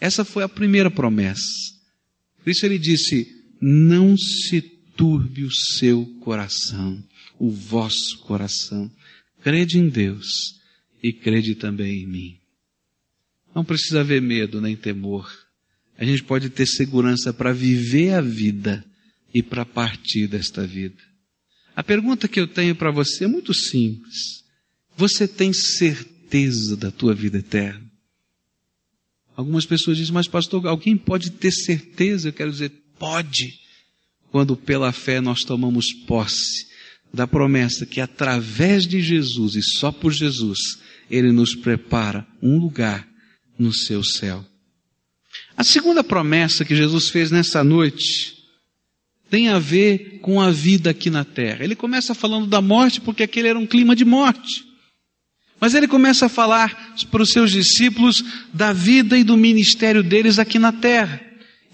Essa 0.00 0.24
foi 0.24 0.44
a 0.44 0.48
primeira 0.48 0.90
promessa. 0.90 1.74
Por 2.42 2.50
isso 2.50 2.64
ele 2.64 2.78
disse: 2.78 3.26
não 3.60 4.16
se 4.16 4.60
turbe 4.96 5.44
o 5.44 5.52
seu 5.52 6.06
coração, 6.20 7.02
o 7.38 7.50
vosso 7.50 8.18
coração. 8.20 8.90
Crede 9.42 9.78
em 9.78 9.88
Deus 9.88 10.58
e 11.02 11.12
crede 11.12 11.54
também 11.54 12.02
em 12.02 12.06
mim. 12.06 12.38
Não 13.54 13.64
precisa 13.64 14.00
haver 14.00 14.20
medo 14.20 14.60
nem 14.60 14.76
temor. 14.76 15.30
A 15.96 16.04
gente 16.04 16.24
pode 16.24 16.50
ter 16.50 16.66
segurança 16.66 17.32
para 17.32 17.52
viver 17.52 18.14
a 18.14 18.20
vida 18.20 18.84
e 19.32 19.42
para 19.42 19.64
partir 19.64 20.26
desta 20.26 20.66
vida. 20.66 21.02
A 21.76 21.82
pergunta 21.82 22.28
que 22.28 22.40
eu 22.40 22.46
tenho 22.46 22.74
para 22.74 22.90
você 22.90 23.24
é 23.24 23.28
muito 23.28 23.52
simples. 23.52 24.44
Você 24.96 25.26
tem 25.28 25.52
certeza 25.52 26.76
da 26.76 26.90
tua 26.90 27.14
vida 27.14 27.38
eterna? 27.38 27.84
Algumas 29.36 29.66
pessoas 29.66 29.96
dizem, 29.96 30.14
mas 30.14 30.28
pastor, 30.28 30.66
alguém 30.66 30.96
pode 30.96 31.32
ter 31.32 31.50
certeza? 31.50 32.28
Eu 32.28 32.32
quero 32.32 32.52
dizer, 32.52 32.70
pode 32.98 33.63
quando 34.34 34.56
pela 34.56 34.90
fé 34.90 35.20
nós 35.20 35.44
tomamos 35.44 35.92
posse 35.92 36.66
da 37.12 37.24
promessa 37.24 37.86
que 37.86 38.00
através 38.00 38.84
de 38.84 39.00
Jesus 39.00 39.54
e 39.54 39.62
só 39.62 39.92
por 39.92 40.12
Jesus, 40.12 40.58
Ele 41.08 41.30
nos 41.30 41.54
prepara 41.54 42.26
um 42.42 42.58
lugar 42.58 43.06
no 43.56 43.72
seu 43.72 44.02
céu. 44.02 44.44
A 45.56 45.62
segunda 45.62 46.02
promessa 46.02 46.64
que 46.64 46.74
Jesus 46.74 47.10
fez 47.10 47.30
nessa 47.30 47.62
noite 47.62 48.34
tem 49.30 49.50
a 49.50 49.60
ver 49.60 50.18
com 50.20 50.40
a 50.40 50.50
vida 50.50 50.90
aqui 50.90 51.10
na 51.10 51.24
terra. 51.24 51.62
Ele 51.62 51.76
começa 51.76 52.12
falando 52.12 52.48
da 52.48 52.60
morte 52.60 53.00
porque 53.00 53.22
aquele 53.22 53.46
era 53.46 53.58
um 53.58 53.68
clima 53.68 53.94
de 53.94 54.04
morte. 54.04 54.64
Mas 55.60 55.76
ele 55.76 55.86
começa 55.86 56.26
a 56.26 56.28
falar 56.28 56.96
para 57.08 57.22
os 57.22 57.30
seus 57.30 57.52
discípulos 57.52 58.24
da 58.52 58.72
vida 58.72 59.16
e 59.16 59.22
do 59.22 59.36
ministério 59.36 60.02
deles 60.02 60.40
aqui 60.40 60.58
na 60.58 60.72
terra. 60.72 61.20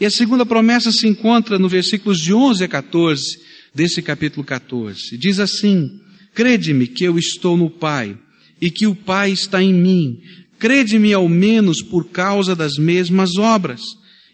E 0.01 0.07
a 0.07 0.11
segunda 0.11 0.47
promessa 0.47 0.91
se 0.91 1.07
encontra 1.07 1.59
no 1.59 1.69
versículos 1.69 2.19
de 2.19 2.33
11 2.33 2.65
a 2.65 2.69
14 2.69 3.39
desse 3.75 4.01
capítulo 4.01 4.43
14. 4.47 5.19
Diz 5.19 5.39
assim: 5.39 6.01
Crede-me 6.35 6.87
que 6.87 7.05
eu 7.05 7.19
estou 7.19 7.55
no 7.55 7.69
Pai 7.69 8.17
e 8.59 8.71
que 8.71 8.87
o 8.87 8.95
Pai 8.95 9.31
está 9.31 9.63
em 9.63 9.75
mim. 9.75 10.19
Crede-me 10.59 11.13
ao 11.13 11.29
menos 11.29 11.83
por 11.83 12.09
causa 12.09 12.57
das 12.57 12.79
mesmas 12.79 13.37
obras. 13.37 13.83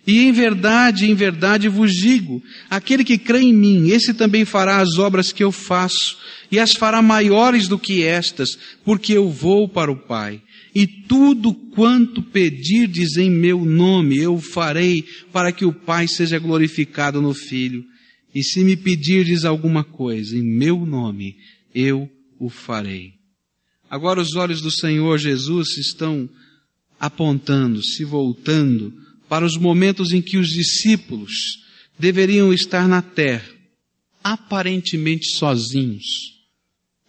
E 0.07 0.21
em 0.21 0.31
verdade, 0.31 1.11
em 1.11 1.15
verdade 1.15 1.69
vos 1.69 1.93
digo: 1.93 2.41
aquele 2.71 3.03
que 3.03 3.19
crê 3.19 3.41
em 3.41 3.53
mim, 3.53 3.89
esse 3.91 4.15
também 4.15 4.45
fará 4.45 4.79
as 4.79 4.99
obras 4.99 5.33
que 5.33 5.43
eu 5.43 5.51
faço, 5.51 6.17
e 6.51 6.61
as 6.61 6.73
fará 6.73 7.03
maiores 7.03 7.67
do 7.67 7.77
que 7.77 8.05
estas, 8.05 8.57
porque 8.85 9.15
eu 9.15 9.29
vou 9.29 9.69
para 9.69 9.91
o 9.91 9.97
Pai. 9.97 10.41
E 10.79 10.87
tudo 10.87 11.55
quanto 11.55 12.23
pedirdes 12.23 13.17
em 13.17 13.31
meu 13.31 13.65
nome, 13.65 14.19
eu 14.19 14.39
farei 14.39 15.07
para 15.33 15.51
que 15.51 15.65
o 15.65 15.73
Pai 15.73 16.07
seja 16.07 16.39
glorificado 16.39 17.19
no 17.23 17.33
Filho. 17.33 17.83
E 18.35 18.45
se 18.45 18.63
me 18.63 18.77
pedirdes 18.77 19.47
alguma 19.47 19.83
coisa 19.83 20.37
em 20.37 20.43
meu 20.43 20.85
nome, 20.85 21.35
eu 21.75 22.07
o 22.39 22.51
farei. 22.51 23.15
Agora 23.89 24.21
os 24.21 24.37
olhos 24.37 24.61
do 24.61 24.71
Senhor 24.71 25.17
Jesus 25.17 25.79
estão 25.79 26.29
apontando, 27.01 27.83
se 27.83 28.05
voltando 28.05 28.93
para 29.31 29.47
os 29.47 29.57
momentos 29.57 30.13
em 30.13 30.21
que 30.21 30.37
os 30.37 30.51
discípulos 30.51 31.33
deveriam 31.99 32.53
estar 32.53 32.87
na 32.87 33.01
terra, 33.01 33.49
aparentemente 34.23 35.31
sozinhos 35.39 36.36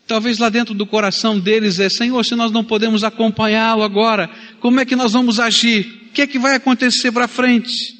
Talvez 0.07 0.37
lá 0.37 0.47
dentro 0.47 0.73
do 0.73 0.85
coração 0.85 1.37
deles 1.37 1.79
é, 1.79 1.89
Senhor, 1.89 2.23
se 2.23 2.33
nós 2.33 2.51
não 2.51 2.63
podemos 2.63 3.03
acompanhá-lo 3.03 3.83
agora, 3.83 4.29
como 4.61 4.79
é 4.79 4.85
que 4.85 4.95
nós 4.95 5.11
vamos 5.11 5.39
agir? 5.39 6.07
O 6.09 6.13
que 6.13 6.21
é 6.21 6.27
que 6.27 6.39
vai 6.39 6.55
acontecer 6.55 7.11
para 7.11 7.27
frente? 7.27 7.93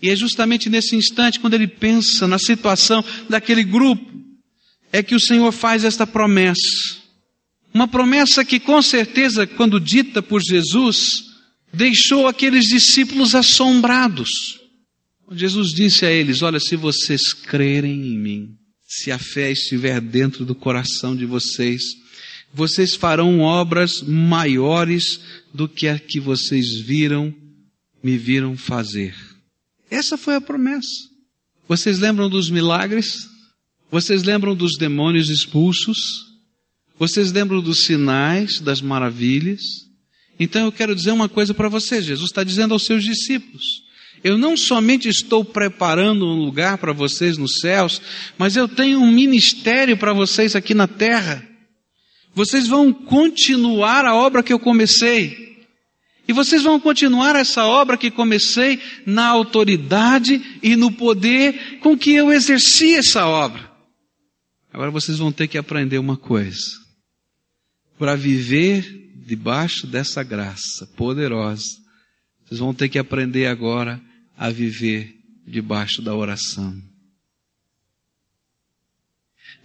E 0.00 0.08
é 0.08 0.16
justamente 0.16 0.70
nesse 0.70 0.96
instante, 0.96 1.38
quando 1.38 1.54
ele 1.54 1.66
pensa 1.66 2.26
na 2.26 2.38
situação 2.38 3.04
daquele 3.28 3.62
grupo, 3.62 4.04
é 4.90 5.02
que 5.02 5.14
o 5.14 5.20
Senhor 5.20 5.52
faz 5.52 5.84
esta 5.84 6.06
promessa. 6.06 6.96
Uma 7.72 7.86
promessa 7.86 8.44
que 8.44 8.58
com 8.58 8.80
certeza, 8.80 9.46
quando 9.46 9.78
dita 9.78 10.22
por 10.22 10.40
Jesus, 10.40 11.22
deixou 11.72 12.26
aqueles 12.26 12.64
discípulos 12.64 13.34
assombrados. 13.34 14.30
Jesus 15.32 15.74
disse 15.74 16.06
a 16.06 16.10
eles: 16.10 16.40
Olha, 16.40 16.58
se 16.58 16.76
vocês 16.76 17.34
crerem 17.34 18.06
em 18.06 18.18
mim, 18.18 18.56
se 18.86 19.10
a 19.10 19.18
fé 19.18 19.50
estiver 19.50 20.00
dentro 20.00 20.44
do 20.44 20.54
coração 20.54 21.16
de 21.16 21.26
vocês, 21.26 21.82
vocês 22.54 22.94
farão 22.94 23.40
obras 23.40 24.00
maiores 24.02 25.20
do 25.52 25.68
que 25.68 25.88
a 25.88 25.98
que 25.98 26.20
vocês 26.20 26.78
viram, 26.78 27.34
me 28.02 28.16
viram 28.16 28.56
fazer. 28.56 29.14
Essa 29.90 30.16
foi 30.16 30.36
a 30.36 30.40
promessa. 30.40 31.08
Vocês 31.68 31.98
lembram 31.98 32.30
dos 32.30 32.48
milagres? 32.48 33.28
Vocês 33.90 34.22
lembram 34.22 34.54
dos 34.54 34.76
demônios 34.78 35.28
expulsos? 35.28 35.98
Vocês 36.98 37.32
lembram 37.32 37.60
dos 37.60 37.80
sinais, 37.80 38.60
das 38.60 38.80
maravilhas? 38.80 39.62
Então 40.38 40.64
eu 40.64 40.72
quero 40.72 40.94
dizer 40.94 41.10
uma 41.10 41.28
coisa 41.28 41.52
para 41.52 41.68
vocês. 41.68 42.04
Jesus 42.04 42.30
está 42.30 42.44
dizendo 42.44 42.72
aos 42.72 42.84
seus 42.84 43.04
discípulos: 43.04 43.64
eu 44.26 44.36
não 44.36 44.56
somente 44.56 45.08
estou 45.08 45.44
preparando 45.44 46.26
um 46.26 46.44
lugar 46.44 46.78
para 46.78 46.92
vocês 46.92 47.38
nos 47.38 47.60
céus, 47.60 48.02
mas 48.36 48.56
eu 48.56 48.66
tenho 48.66 48.98
um 48.98 49.12
ministério 49.12 49.96
para 49.96 50.12
vocês 50.12 50.56
aqui 50.56 50.74
na 50.74 50.88
terra. 50.88 51.48
Vocês 52.34 52.66
vão 52.66 52.92
continuar 52.92 54.04
a 54.04 54.16
obra 54.16 54.42
que 54.42 54.52
eu 54.52 54.58
comecei. 54.58 55.64
E 56.26 56.32
vocês 56.32 56.64
vão 56.64 56.80
continuar 56.80 57.36
essa 57.36 57.66
obra 57.66 57.96
que 57.96 58.10
comecei 58.10 58.80
na 59.06 59.28
autoridade 59.28 60.58
e 60.60 60.74
no 60.74 60.90
poder 60.90 61.78
com 61.78 61.96
que 61.96 62.12
eu 62.12 62.32
exerci 62.32 62.96
essa 62.96 63.28
obra. 63.28 63.70
Agora 64.72 64.90
vocês 64.90 65.18
vão 65.18 65.30
ter 65.30 65.46
que 65.46 65.56
aprender 65.56 65.98
uma 65.98 66.16
coisa. 66.16 66.66
Para 67.96 68.16
viver 68.16 68.82
debaixo 69.24 69.86
dessa 69.86 70.24
graça 70.24 70.84
poderosa, 70.96 71.76
vocês 72.44 72.58
vão 72.58 72.74
ter 72.74 72.88
que 72.88 72.98
aprender 72.98 73.46
agora 73.46 74.02
a 74.36 74.50
viver 74.50 75.16
debaixo 75.46 76.02
da 76.02 76.14
oração. 76.14 76.76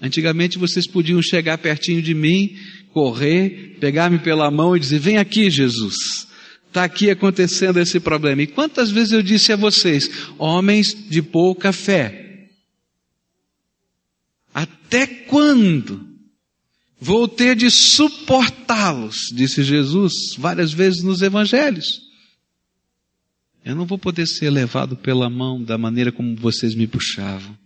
Antigamente 0.02 0.58
vocês 0.58 0.88
podiam 0.88 1.22
chegar 1.22 1.58
pertinho 1.60 2.02
de 2.02 2.14
mim, 2.14 2.56
correr, 2.92 3.78
pegar-me 3.80 4.20
pela 4.20 4.50
mão 4.50 4.76
e 4.76 4.80
dizer: 4.80 5.00
Vem 5.00 5.18
aqui, 5.18 5.50
Jesus. 5.50 6.28
Está 6.68 6.86
aqui 6.86 7.10
acontecendo 7.10 7.80
esse 7.80 8.00
problema. 8.00 8.42
E 8.42 8.48
quantas 8.48 8.90
vezes 8.90 9.12
eu 9.12 9.22
disse 9.22 9.52
a 9.52 9.58
vocês, 9.58 10.10
homens 10.38 10.96
de 11.10 11.22
pouca 11.22 11.74
fé, 11.74 12.48
até 14.54 15.06
quando 15.06 16.08
vou 17.00 17.28
ter 17.28 17.56
de 17.56 17.70
suportá-los? 17.70 19.18
Disse 19.34 19.64
Jesus 19.64 20.36
várias 20.38 20.72
vezes 20.72 21.04
nos 21.04 21.22
evangelhos. 21.22 22.11
Eu 23.64 23.76
não 23.76 23.86
vou 23.86 23.98
poder 23.98 24.28
ser 24.28 24.50
levado 24.50 24.96
pela 24.98 25.30
mão 25.30 25.64
da 25.64 25.78
maneira 25.78 26.12
como 26.12 26.36
vocês 26.36 26.74
me 26.74 26.88
puxavam. 26.88 27.58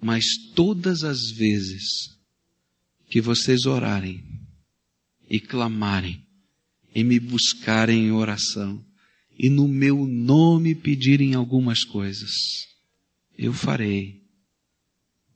Mas 0.00 0.24
todas 0.54 1.04
as 1.04 1.30
vezes 1.30 1.84
que 3.08 3.20
vocês 3.20 3.66
orarem 3.66 4.22
e 5.28 5.38
clamarem 5.38 6.22
e 6.94 7.04
me 7.04 7.20
buscarem 7.20 8.06
em 8.06 8.10
oração 8.10 8.82
e 9.38 9.50
no 9.50 9.68
meu 9.68 10.06
nome 10.06 10.74
pedirem 10.74 11.34
algumas 11.34 11.84
coisas, 11.84 12.32
eu 13.36 13.52
farei. 13.52 14.22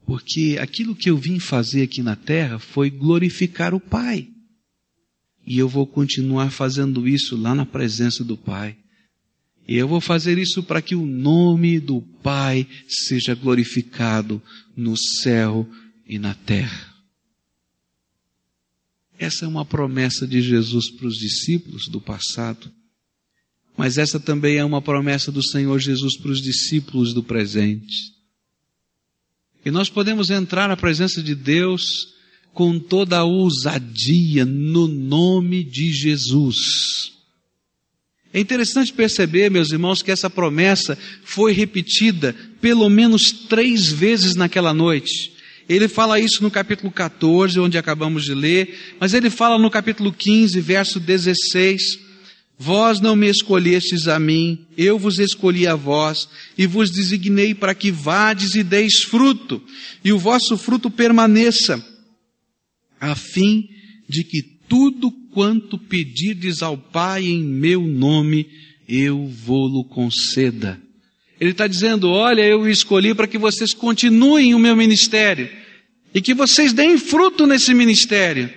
Porque 0.06 0.56
aquilo 0.60 0.96
que 0.96 1.10
eu 1.10 1.18
vim 1.18 1.38
fazer 1.38 1.82
aqui 1.82 2.02
na 2.02 2.16
terra 2.16 2.58
foi 2.58 2.90
glorificar 2.90 3.74
o 3.74 3.80
Pai. 3.80 4.26
E 5.46 5.58
eu 5.58 5.68
vou 5.68 5.86
continuar 5.86 6.50
fazendo 6.50 7.06
isso 7.06 7.36
lá 7.36 7.54
na 7.54 7.66
presença 7.66 8.24
do 8.24 8.36
Pai. 8.36 8.76
E 9.66 9.76
eu 9.76 9.86
vou 9.86 10.00
fazer 10.00 10.38
isso 10.38 10.62
para 10.62 10.82
que 10.82 10.94
o 10.94 11.06
nome 11.06 11.78
do 11.78 12.00
Pai 12.22 12.66
seja 12.88 13.34
glorificado 13.34 14.42
no 14.76 14.96
céu 14.96 15.68
e 16.06 16.18
na 16.18 16.34
terra. 16.34 16.90
Essa 19.18 19.44
é 19.44 19.48
uma 19.48 19.64
promessa 19.64 20.26
de 20.26 20.40
Jesus 20.40 20.90
para 20.90 21.06
os 21.06 21.18
discípulos 21.18 21.88
do 21.88 22.00
passado, 22.00 22.72
mas 23.76 23.98
essa 23.98 24.18
também 24.18 24.56
é 24.56 24.64
uma 24.64 24.80
promessa 24.80 25.30
do 25.30 25.42
Senhor 25.42 25.78
Jesus 25.78 26.16
para 26.16 26.30
os 26.30 26.40
discípulos 26.40 27.12
do 27.12 27.22
presente. 27.22 28.14
E 29.64 29.70
nós 29.70 29.90
podemos 29.90 30.30
entrar 30.30 30.68
na 30.68 30.76
presença 30.76 31.22
de 31.22 31.34
Deus 31.34 32.14
com 32.52 32.78
toda 32.78 33.18
a 33.18 33.24
ousadia 33.24 34.44
no 34.44 34.88
nome 34.88 35.62
de 35.62 35.92
Jesus. 35.92 37.12
É 38.32 38.38
interessante 38.38 38.92
perceber, 38.92 39.50
meus 39.50 39.72
irmãos, 39.72 40.02
que 40.02 40.10
essa 40.10 40.30
promessa 40.30 40.96
foi 41.24 41.52
repetida 41.52 42.34
pelo 42.60 42.88
menos 42.88 43.32
três 43.32 43.90
vezes 43.90 44.36
naquela 44.36 44.72
noite. 44.72 45.32
Ele 45.68 45.88
fala 45.88 46.18
isso 46.18 46.42
no 46.42 46.50
capítulo 46.50 46.90
14, 46.90 47.58
onde 47.58 47.78
acabamos 47.78 48.24
de 48.24 48.34
ler, 48.34 48.96
mas 49.00 49.14
ele 49.14 49.30
fala 49.30 49.58
no 49.58 49.70
capítulo 49.70 50.12
15, 50.12 50.60
verso 50.60 51.00
16: 51.00 51.80
Vós 52.58 53.00
não 53.00 53.16
me 53.16 53.28
escolhestes 53.28 54.06
a 54.06 54.18
mim, 54.18 54.66
eu 54.76 54.98
vos 54.98 55.18
escolhi 55.18 55.66
a 55.66 55.74
vós, 55.74 56.28
e 56.58 56.66
vos 56.66 56.90
designei 56.90 57.54
para 57.54 57.74
que 57.74 57.90
vades 57.90 58.54
e 58.54 58.62
deis 58.62 59.02
fruto, 59.02 59.62
e 60.04 60.12
o 60.12 60.18
vosso 60.18 60.56
fruto 60.56 60.90
permaneça, 60.90 61.84
a 63.00 63.14
fim 63.16 63.68
de 64.08 64.22
que 64.24 64.59
tudo 64.70 65.10
quanto 65.32 65.76
pedirdes 65.76 66.62
ao 66.62 66.78
Pai 66.78 67.24
em 67.24 67.42
meu 67.42 67.82
nome, 67.82 68.46
eu 68.88 69.26
vou-lo 69.26 69.84
conceda. 69.84 70.80
Ele 71.40 71.50
está 71.50 71.66
dizendo: 71.66 72.08
olha, 72.08 72.42
eu 72.42 72.68
escolhi 72.68 73.12
para 73.12 73.26
que 73.26 73.36
vocês 73.36 73.74
continuem 73.74 74.54
o 74.54 74.60
meu 74.60 74.76
ministério 74.76 75.50
e 76.14 76.20
que 76.20 76.32
vocês 76.32 76.72
deem 76.72 76.96
fruto 76.96 77.48
nesse 77.48 77.74
ministério. 77.74 78.48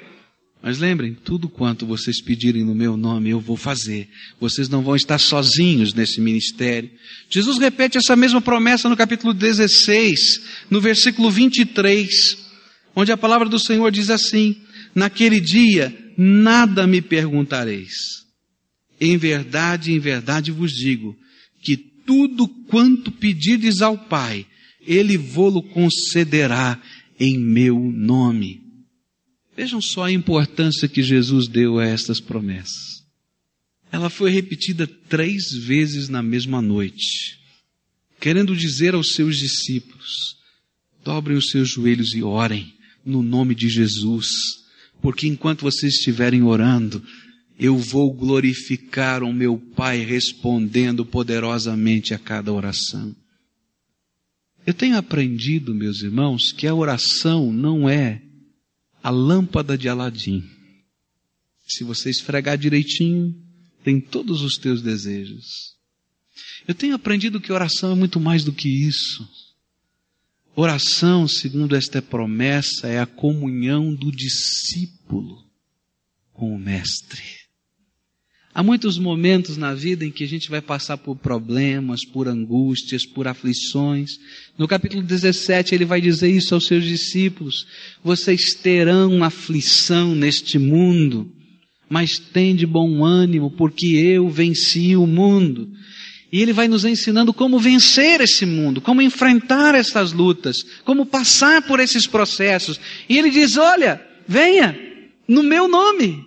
Mas 0.62 0.78
lembrem, 0.78 1.18
tudo 1.26 1.50
quanto 1.50 1.86
vocês 1.86 2.22
pedirem 2.22 2.64
no 2.64 2.76
meu 2.76 2.96
nome, 2.96 3.32
eu 3.32 3.40
vou 3.40 3.58
fazer. 3.58 4.08
Vocês 4.40 4.70
não 4.70 4.82
vão 4.82 4.96
estar 4.96 5.18
sozinhos 5.18 5.94
nesse 5.94 6.22
ministério. 6.22 6.90
Jesus 7.28 7.58
repete 7.58 7.98
essa 7.98 8.16
mesma 8.16 8.40
promessa 8.40 8.88
no 8.88 8.96
capítulo 8.96 9.34
16, 9.34 10.42
no 10.70 10.80
versículo 10.80 11.30
23, 11.32 12.38
onde 12.96 13.12
a 13.12 13.18
palavra 13.18 13.50
do 13.50 13.60
Senhor 13.60 13.92
diz 13.92 14.10
assim: 14.10 14.56
Naquele 14.96 15.42
dia, 15.42 16.03
nada 16.18 16.86
me 16.88 17.02
perguntareis. 17.02 17.94
Em 19.00 19.18
verdade, 19.18 19.92
em 19.92 20.00
verdade 20.00 20.52
vos 20.52 20.72
digo, 20.72 21.16
que 21.62 21.76
tudo 21.78 22.48
quanto 22.48 23.12
pedirdes 23.12 23.82
ao 23.82 23.98
Pai, 23.98 24.46
Ele 24.82 25.18
vô-lo 25.18 25.62
concederá 25.62 26.82
em 27.20 27.38
meu 27.38 27.80
nome. 27.80 28.62
Vejam 29.56 29.82
só 29.82 30.04
a 30.04 30.12
importância 30.12 30.88
que 30.88 31.04
Jesus 31.04 31.48
deu 31.48 31.80
a 31.80 31.86
estas 31.86 32.20
promessas. 32.20 33.04
Ela 33.92 34.10
foi 34.10 34.32
repetida 34.32 34.88
três 34.88 35.52
vezes 35.66 36.10
na 36.10 36.24
mesma 36.24 36.62
noite, 36.62 37.38
querendo 38.20 38.56
dizer 38.56 38.96
aos 38.96 39.14
seus 39.14 39.38
discípulos: 39.38 40.36
dobrem 41.04 41.38
os 41.38 41.50
seus 41.52 41.70
joelhos 41.70 42.16
e 42.16 42.24
orem 42.24 42.74
no 43.06 43.22
nome 43.22 43.54
de 43.54 43.70
Jesus 43.70 44.63
porque 45.04 45.28
enquanto 45.28 45.64
vocês 45.64 45.96
estiverem 45.96 46.44
orando, 46.44 47.04
eu 47.60 47.78
vou 47.78 48.14
glorificar 48.14 49.22
o 49.22 49.34
meu 49.34 49.58
Pai 49.58 50.00
respondendo 50.00 51.06
poderosamente 51.06 52.14
a 52.14 52.18
cada 52.18 52.54
oração. 52.54 53.14
Eu 54.66 54.74
tenho 54.74 54.96
aprendido, 54.98 55.76
meus 55.76 56.02
irmãos, 56.02 56.54
que 56.54 56.66
a 56.66 56.74
oração 56.74 57.52
não 57.52 57.90
é 57.90 58.22
a 59.04 59.10
lâmpada 59.10 59.78
de 59.78 59.90
Aladim. 59.90 60.42
Se 61.68 61.84
você 61.84 62.10
esfregar 62.10 62.58
direitinho, 62.58 63.36
tem 63.84 64.00
todos 64.00 64.42
os 64.42 64.56
teus 64.56 64.82
desejos. 64.82 65.76
Eu 66.66 66.74
tenho 66.74 66.96
aprendido 66.96 67.42
que 67.42 67.52
oração 67.52 67.92
é 67.92 67.96
muito 67.96 68.22
mais 68.22 68.46
do 68.46 68.54
que 68.54 68.70
isso. 68.70 69.28
Oração, 70.56 71.28
segundo 71.28 71.76
esta 71.76 72.00
promessa, 72.00 72.88
é 72.88 73.00
a 73.00 73.08
comunhão 73.08 73.94
do 73.94 74.12
discípulo 74.12 75.44
com 76.32 76.54
o 76.54 76.60
Mestre. 76.60 77.24
Há 78.54 78.62
muitos 78.62 79.00
momentos 79.00 79.58
na 79.58 79.74
vida 79.74 80.06
em 80.06 80.12
que 80.12 80.24
a 80.24 80.28
gente 80.28 80.52
vai 80.52 80.62
passar 80.62 80.98
por 80.98 81.16
problemas, 81.16 82.06
por 82.06 82.28
angústias, 82.28 83.04
por 83.04 83.28
aflições. 83.28 84.12
No 84.56 84.68
capítulo 84.68 85.02
17 85.02 85.74
ele 85.74 85.86
vai 85.86 86.00
dizer 86.00 86.30
isso 86.30 86.54
aos 86.54 86.68
seus 86.68 86.84
discípulos: 86.84 87.66
Vocês 88.04 88.54
terão 88.54 89.24
aflição 89.24 90.14
neste 90.14 90.60
mundo, 90.60 91.32
mas 91.90 92.20
tende 92.20 92.68
bom 92.68 93.04
ânimo, 93.04 93.50
porque 93.50 93.88
eu 93.88 94.30
venci 94.30 94.96
o 94.96 95.08
mundo. 95.08 95.72
E 96.34 96.42
ele 96.42 96.52
vai 96.52 96.68
nos 96.68 96.84
ensinando 96.84 97.32
como 97.32 97.60
vencer 97.60 98.20
esse 98.20 98.44
mundo, 98.44 98.82
como 98.82 99.04
enfrentar 99.04 99.76
essas 99.76 100.12
lutas, 100.12 100.64
como 100.84 101.06
passar 101.06 101.62
por 101.62 101.80
esses 101.80 102.08
processos. 102.08 102.82
E 103.08 103.20
ele 103.20 103.30
diz: 103.30 103.56
Olha, 103.56 104.04
venha, 104.28 104.76
no 105.28 105.44
meu 105.44 105.68
nome, 105.68 106.26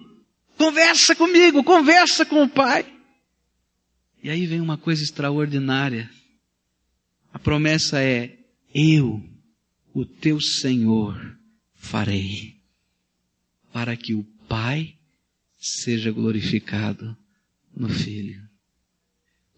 conversa 0.57 1.13
comigo, 1.17 1.65
conversa 1.65 2.25
com 2.25 2.45
o 2.45 2.49
Pai. 2.49 2.87
E 4.23 4.31
aí 4.31 4.47
vem 4.47 4.61
uma 4.61 4.79
coisa 4.79 5.03
extraordinária. 5.03 6.09
A 7.35 7.39
promessa 7.41 8.01
é: 8.01 8.39
Eu, 8.73 9.21
o 9.93 10.07
teu 10.07 10.41
Senhor, 10.41 11.37
farei, 11.75 12.55
para 13.73 13.97
que 13.97 14.15
o 14.15 14.23
Pai 14.49 14.95
seja 15.59 16.13
glorificado 16.13 17.17
no 17.75 17.89
Filho. 17.89 18.46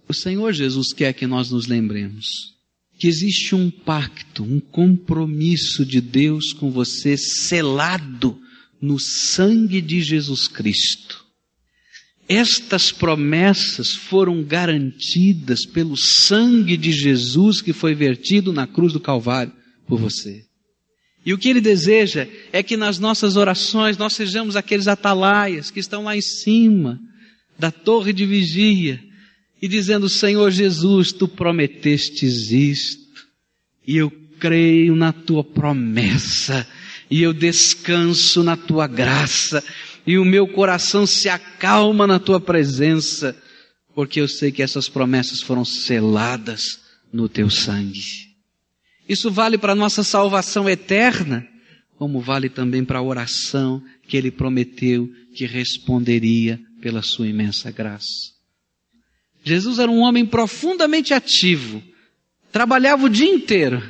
O 0.08 0.14
Senhor 0.14 0.52
Jesus 0.54 0.94
quer 0.94 1.12
que 1.12 1.26
nós 1.26 1.50
nos 1.50 1.66
lembremos 1.66 2.56
que 2.98 3.06
existe 3.06 3.54
um 3.54 3.70
pacto, 3.70 4.42
um 4.42 4.58
compromisso 4.58 5.84
de 5.84 6.00
Deus 6.00 6.52
com 6.52 6.70
você 6.70 7.16
selado 7.16 8.40
no 8.80 8.98
sangue 8.98 9.80
de 9.80 10.00
Jesus 10.00 10.48
Cristo. 10.48 11.24
Estas 12.28 12.90
promessas 12.90 13.94
foram 13.94 14.42
garantidas 14.42 15.64
pelo 15.64 15.96
sangue 15.96 16.76
de 16.76 16.90
Jesus 16.90 17.60
que 17.60 17.72
foi 17.72 17.94
vertido 17.94 18.52
na 18.52 18.66
cruz 18.66 18.92
do 18.92 19.00
Calvário 19.00 19.52
por 19.86 20.00
você. 20.00 20.44
E 21.24 21.32
o 21.32 21.38
que 21.38 21.48
ele 21.48 21.60
deseja 21.60 22.26
é 22.52 22.62
que 22.62 22.76
nas 22.76 22.98
nossas 22.98 23.36
orações 23.36 23.96
nós 23.96 24.14
sejamos 24.14 24.56
aqueles 24.56 24.88
atalaias 24.88 25.70
que 25.70 25.80
estão 25.80 26.04
lá 26.04 26.16
em 26.16 26.22
cima 26.22 26.98
da 27.58 27.70
torre 27.70 28.12
de 28.12 28.26
vigia 28.26 29.07
e 29.60 29.68
dizendo: 29.68 30.08
Senhor 30.08 30.50
Jesus, 30.50 31.12
tu 31.12 31.26
prometestes 31.26 32.50
isto, 32.50 33.26
e 33.86 33.96
eu 33.96 34.10
creio 34.38 34.94
na 34.94 35.12
tua 35.12 35.42
promessa, 35.42 36.66
e 37.10 37.22
eu 37.22 37.32
descanso 37.32 38.42
na 38.42 38.56
tua 38.56 38.86
graça, 38.86 39.62
e 40.06 40.16
o 40.18 40.24
meu 40.24 40.46
coração 40.46 41.06
se 41.06 41.28
acalma 41.28 42.06
na 42.06 42.18
tua 42.18 42.40
presença, 42.40 43.36
porque 43.94 44.20
eu 44.20 44.28
sei 44.28 44.52
que 44.52 44.62
essas 44.62 44.88
promessas 44.88 45.42
foram 45.42 45.64
seladas 45.64 46.80
no 47.12 47.28
teu 47.28 47.50
sangue. 47.50 48.28
Isso 49.08 49.30
vale 49.30 49.56
para 49.56 49.72
a 49.72 49.76
nossa 49.76 50.04
salvação 50.04 50.68
eterna, 50.68 51.46
como 51.96 52.20
vale 52.20 52.48
também 52.48 52.84
para 52.84 52.98
a 52.98 53.02
oração 53.02 53.82
que 54.06 54.16
ele 54.16 54.30
prometeu 54.30 55.10
que 55.34 55.46
responderia 55.46 56.60
pela 56.80 57.02
sua 57.02 57.26
imensa 57.26 57.70
graça. 57.72 58.37
Jesus 59.48 59.78
era 59.78 59.90
um 59.90 60.00
homem 60.00 60.26
profundamente 60.26 61.14
ativo, 61.14 61.82
trabalhava 62.52 63.06
o 63.06 63.08
dia 63.08 63.28
inteiro, 63.28 63.82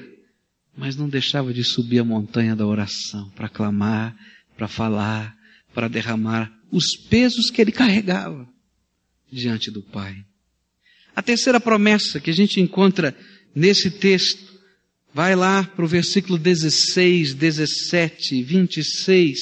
mas 0.76 0.94
não 0.94 1.08
deixava 1.08 1.52
de 1.52 1.64
subir 1.64 1.98
a 1.98 2.04
montanha 2.04 2.54
da 2.54 2.64
oração 2.64 3.28
para 3.30 3.48
clamar, 3.48 4.16
para 4.56 4.68
falar, 4.68 5.36
para 5.74 5.88
derramar 5.88 6.52
os 6.70 6.96
pesos 6.96 7.50
que 7.50 7.60
ele 7.60 7.72
carregava 7.72 8.48
diante 9.30 9.68
do 9.68 9.82
Pai. 9.82 10.24
A 11.14 11.22
terceira 11.22 11.58
promessa 11.58 12.20
que 12.20 12.30
a 12.30 12.34
gente 12.34 12.60
encontra 12.60 13.16
nesse 13.52 13.90
texto, 13.90 14.56
vai 15.12 15.34
lá 15.34 15.64
para 15.64 15.84
o 15.84 15.88
versículo 15.88 16.38
16, 16.38 17.34
17, 17.34 18.42
26 18.44 19.38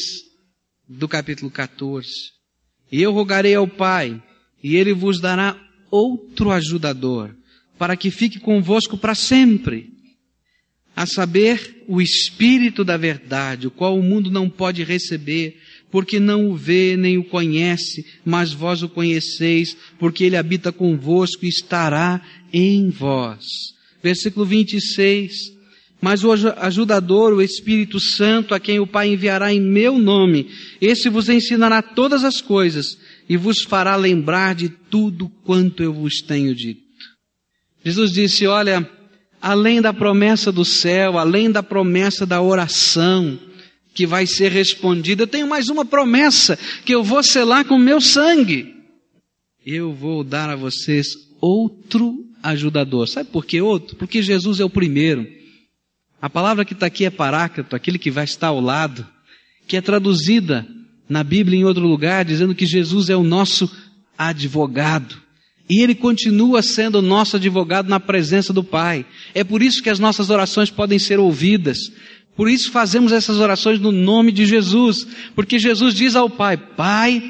do 0.88 1.06
capítulo 1.06 1.50
14. 1.50 2.08
E 2.90 3.02
eu 3.02 3.12
rogarei 3.12 3.54
ao 3.54 3.68
Pai, 3.68 4.22
e 4.62 4.76
ele 4.76 4.94
vos 4.94 5.20
dará 5.20 5.65
outro 5.90 6.50
ajudador, 6.50 7.34
para 7.78 7.96
que 7.96 8.10
fique 8.10 8.38
convosco 8.38 8.96
para 8.96 9.14
sempre. 9.14 9.90
A 10.94 11.04
saber, 11.06 11.84
o 11.86 12.00
Espírito 12.00 12.82
da 12.82 12.96
Verdade, 12.96 13.66
o 13.66 13.70
qual 13.70 13.98
o 13.98 14.02
mundo 14.02 14.30
não 14.30 14.48
pode 14.48 14.82
receber, 14.82 15.58
porque 15.90 16.18
não 16.18 16.50
o 16.50 16.56
vê 16.56 16.96
nem 16.96 17.18
o 17.18 17.24
conhece, 17.24 18.04
mas 18.24 18.52
vós 18.52 18.82
o 18.82 18.88
conheceis, 18.88 19.76
porque 19.98 20.24
ele 20.24 20.36
habita 20.36 20.72
convosco 20.72 21.44
e 21.44 21.48
estará 21.48 22.20
em 22.52 22.88
vós. 22.88 23.44
Versículo 24.02 24.46
26. 24.46 25.54
Mas 26.00 26.22
o 26.24 26.30
ajudador, 26.30 27.32
o 27.32 27.42
Espírito 27.42 27.98
Santo, 27.98 28.54
a 28.54 28.60
quem 28.60 28.78
o 28.78 28.86
Pai 28.86 29.08
enviará 29.08 29.52
em 29.52 29.60
meu 29.60 29.98
nome, 29.98 30.48
esse 30.80 31.08
vos 31.08 31.28
ensinará 31.28 31.80
todas 31.82 32.22
as 32.22 32.40
coisas 32.40 32.98
e 33.28 33.36
vos 33.36 33.62
fará 33.62 33.96
lembrar 33.96 34.54
de 34.54 34.68
tudo 34.68 35.28
quanto 35.44 35.82
eu 35.82 35.92
vos 35.92 36.20
tenho 36.20 36.54
dito. 36.54 36.82
Jesus 37.84 38.12
disse, 38.12 38.46
olha, 38.46 38.88
além 39.40 39.80
da 39.80 39.92
promessa 39.92 40.50
do 40.50 40.64
céu, 40.64 41.18
além 41.18 41.50
da 41.50 41.62
promessa 41.62 42.26
da 42.26 42.40
oração, 42.40 43.38
que 43.94 44.06
vai 44.06 44.26
ser 44.26 44.50
respondida, 44.52 45.22
eu 45.22 45.26
tenho 45.26 45.48
mais 45.48 45.68
uma 45.68 45.84
promessa, 45.84 46.58
que 46.84 46.94
eu 46.94 47.02
vou 47.02 47.22
selar 47.22 47.64
com 47.64 47.78
meu 47.78 48.00
sangue. 48.00 48.74
Eu 49.64 49.92
vou 49.92 50.22
dar 50.22 50.50
a 50.50 50.56
vocês 50.56 51.06
outro 51.40 52.24
ajudador. 52.42 53.08
Sabe 53.08 53.30
por 53.30 53.44
que 53.44 53.60
outro? 53.60 53.96
Porque 53.96 54.22
Jesus 54.22 54.60
é 54.60 54.64
o 54.64 54.70
primeiro. 54.70 55.26
A 56.20 56.28
palavra 56.30 56.64
que 56.64 56.72
está 56.72 56.86
aqui 56.86 57.04
é 57.04 57.10
paráclito, 57.10 57.74
aquele 57.74 57.98
que 57.98 58.10
vai 58.10 58.24
estar 58.24 58.48
ao 58.48 58.60
lado, 58.60 59.06
que 59.66 59.76
é 59.76 59.80
traduzida 59.80 60.66
na 61.08 61.22
Bíblia 61.22 61.58
em 61.58 61.64
outro 61.64 61.86
lugar, 61.86 62.24
dizendo 62.24 62.54
que 62.54 62.66
Jesus 62.66 63.08
é 63.08 63.16
o 63.16 63.22
nosso 63.22 63.70
advogado. 64.16 65.20
E 65.68 65.82
ele 65.82 65.94
continua 65.94 66.62
sendo 66.62 66.98
o 66.98 67.02
nosso 67.02 67.36
advogado 67.36 67.88
na 67.88 67.98
presença 67.98 68.52
do 68.52 68.62
Pai. 68.62 69.04
É 69.34 69.42
por 69.42 69.62
isso 69.62 69.82
que 69.82 69.90
as 69.90 69.98
nossas 69.98 70.30
orações 70.30 70.70
podem 70.70 70.98
ser 70.98 71.18
ouvidas. 71.18 71.78
Por 72.36 72.48
isso 72.48 72.70
fazemos 72.70 73.12
essas 73.12 73.38
orações 73.38 73.80
no 73.80 73.90
nome 73.90 74.30
de 74.30 74.46
Jesus. 74.46 75.06
Porque 75.34 75.58
Jesus 75.58 75.94
diz 75.94 76.14
ao 76.14 76.30
Pai: 76.30 76.56
Pai, 76.56 77.22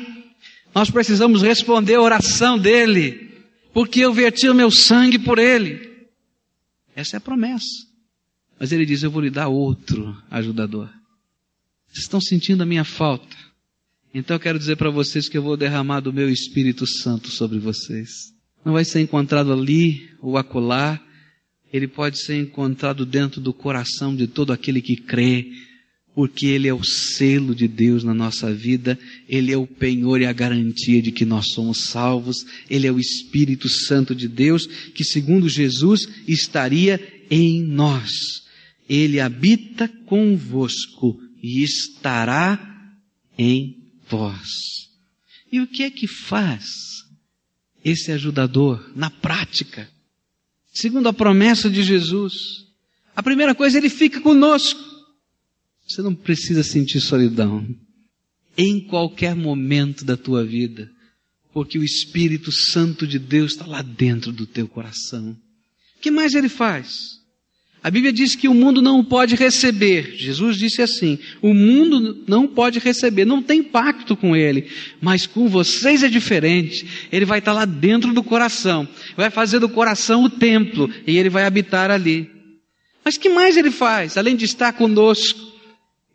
nós 0.75 0.91
precisamos 0.91 1.43
responder 1.43 1.95
a 1.95 2.03
oração 2.03 2.59
dele. 2.59 3.31
Porque 3.73 4.01
eu 4.01 4.12
verti 4.12 4.49
o 4.49 4.55
meu 4.55 4.71
sangue 4.71 5.19
por 5.19 5.39
ele. 5.39 5.97
Essa 6.95 7.17
é 7.17 7.19
a 7.19 7.21
promessa. 7.21 7.87
Mas 8.59 8.73
ele 8.73 8.85
diz: 8.85 9.03
Eu 9.03 9.11
vou 9.11 9.23
lhe 9.23 9.31
dar 9.31 9.49
outro 9.49 10.17
ajudador. 10.31 10.89
Vocês 11.89 12.05
estão 12.05 12.21
sentindo 12.21 12.62
a 12.62 12.67
minha 12.67 12.85
falta? 12.85 13.37
Então 14.18 14.37
eu 14.37 14.40
quero 14.40 14.59
dizer 14.59 14.76
para 14.76 14.88
vocês 14.88 15.29
que 15.29 15.37
eu 15.37 15.42
vou 15.42 15.59
derramar 15.59 16.00
do 16.00 16.11
meu 16.11 16.31
Espírito 16.31 16.87
Santo 16.87 17.29
sobre 17.29 17.59
vocês. 17.59 18.33
Não 18.64 18.72
vai 18.72 18.83
ser 18.83 19.00
encontrado 19.02 19.52
ali 19.52 20.09
ou 20.22 20.38
acolá, 20.38 20.98
ele 21.70 21.87
pode 21.87 22.16
ser 22.16 22.40
encontrado 22.40 23.05
dentro 23.05 23.42
do 23.42 23.52
coração 23.52 24.16
de 24.16 24.26
todo 24.26 24.55
aquele 24.55 24.81
que 24.81 24.96
crê, 24.96 25.50
porque 26.14 26.46
ele 26.46 26.66
é 26.66 26.72
o 26.72 26.83
selo 26.83 27.55
de 27.55 27.68
Deus 27.68 28.05
na 28.05 28.14
nossa 28.14 28.55
vida, 28.55 28.98
ele 29.29 29.52
é 29.52 29.57
o 29.59 29.66
penhor 29.66 30.18
e 30.22 30.24
a 30.24 30.33
garantia 30.33 31.02
de 31.02 31.12
que 31.12 31.26
nós 31.26 31.48
somos 31.50 31.81
salvos, 31.81 32.46
ele 32.70 32.87
é 32.87 32.90
o 32.90 32.98
Espírito 32.98 33.68
Santo 33.68 34.14
de 34.14 34.29
Deus, 34.29 34.66
que 34.94 35.05
segundo 35.05 35.46
Jesus 35.46 36.09
estaria 36.26 36.98
em 37.31 37.62
nós. 37.62 38.12
Ele 38.88 39.20
habita 39.20 39.87
convosco 40.07 41.20
e 41.42 41.62
estará 41.62 42.72
em 43.37 43.86
vós. 44.09 44.88
E 45.51 45.61
o 45.61 45.66
que 45.66 45.83
é 45.83 45.90
que 45.90 46.07
faz 46.07 46.64
esse 47.85 48.11
ajudador 48.12 48.92
na 48.95 49.11
prática? 49.11 49.88
Segundo 50.73 51.09
a 51.09 51.12
promessa 51.12 51.71
de 51.71 51.83
Jesus, 51.83 52.66
a 53.14 53.23
primeira 53.23 53.55
coisa, 53.55 53.79
ele 53.79 53.88
fica 53.88 54.21
conosco. 54.21 54.81
Você 55.87 56.03
não 56.03 56.14
precisa 56.14 56.62
sentir 56.62 57.01
solidão 57.01 57.66
em 58.57 58.81
qualquer 58.81 59.35
momento 59.35 60.05
da 60.05 60.16
tua 60.16 60.45
vida, 60.45 60.90
porque 61.53 61.79
o 61.79 61.85
Espírito 61.85 62.51
Santo 62.51 63.07
de 63.07 63.19
Deus 63.19 63.53
está 63.53 63.66
lá 63.66 63.83
dentro 63.83 64.33
do 64.33 64.47
teu 64.47 64.66
coração. 64.66 65.31
O 65.97 66.01
que 66.01 66.11
mais 66.11 66.35
ele 66.35 66.49
faz? 66.49 67.21
A 67.83 67.91
Bíblia 67.91 68.12
diz 68.12 68.35
que 68.35 68.49
o 68.49 68.55
mundo 68.55 68.83
não 68.83 69.05
pode 69.05 69.37
receber. 69.37 70.17
Jesus 70.17 70.57
disse 70.57 70.83
assim: 70.83 71.19
o 71.41 71.55
mundo 71.55 72.25
não 72.27 72.47
pode 72.47 72.79
receber, 72.79 73.25
não 73.25 73.43
tem 73.43 73.62
pacto 73.62 74.17
com 74.17 74.35
ele, 74.35 74.69
mas 75.01 75.27
com 75.27 75.49
vocês 75.49 76.03
é 76.03 76.09
diferente. 76.09 77.09
Ele 77.12 77.25
vai 77.25 77.39
estar 77.39 77.53
lá 77.53 77.65
dentro 77.65 78.12
do 78.12 78.25
coração, 78.25 78.89
vai 79.17 79.31
fazer 79.31 79.59
do 79.59 79.69
coração 79.69 80.25
o 80.25 80.31
templo 80.31 80.91
e 81.07 81.17
ele 81.17 81.31
vai 81.31 81.45
habitar 81.45 81.91
ali. 81.91 82.29
Mas 83.05 83.17
que 83.17 83.29
mais 83.29 83.57
ele 83.57 83.71
faz? 83.71 84.17
Além 84.17 84.35
de 84.35 84.45
estar 84.45 84.73
conosco, 84.73 85.41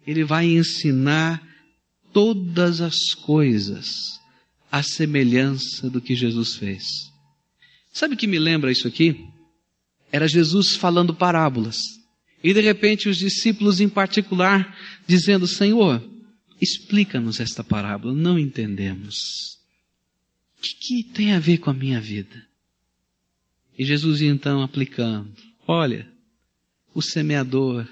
ele 0.05 0.25
vai 0.25 0.45
ensinar 0.45 1.41
todas 2.11 2.81
as 2.81 3.13
coisas 3.13 4.19
à 4.69 4.83
semelhança 4.83 5.89
do 5.89 6.01
que 6.01 6.15
Jesus 6.15 6.55
fez. 6.55 6.83
Sabe 7.93 8.15
o 8.15 8.17
que 8.17 8.27
me 8.27 8.39
lembra 8.39 8.71
isso 8.71 8.87
aqui? 8.87 9.30
Era 10.11 10.27
Jesus 10.27 10.75
falando 10.75 11.15
parábolas. 11.15 11.77
E 12.43 12.53
de 12.53 12.61
repente 12.61 13.07
os 13.07 13.17
discípulos 13.17 13.79
em 13.79 13.87
particular 13.87 14.75
dizendo, 15.07 15.47
Senhor, 15.47 16.03
explica-nos 16.59 17.39
esta 17.39 17.63
parábola, 17.63 18.13
não 18.13 18.37
entendemos. 18.37 19.59
O 20.57 20.61
que, 20.61 20.75
que 20.75 21.03
tem 21.03 21.33
a 21.33 21.39
ver 21.39 21.59
com 21.59 21.69
a 21.69 21.73
minha 21.73 21.99
vida? 21.99 22.47
E 23.77 23.85
Jesus 23.85 24.21
então 24.21 24.61
aplicando, 24.61 25.33
olha, 25.67 26.11
o 26.93 27.01
semeador, 27.01 27.87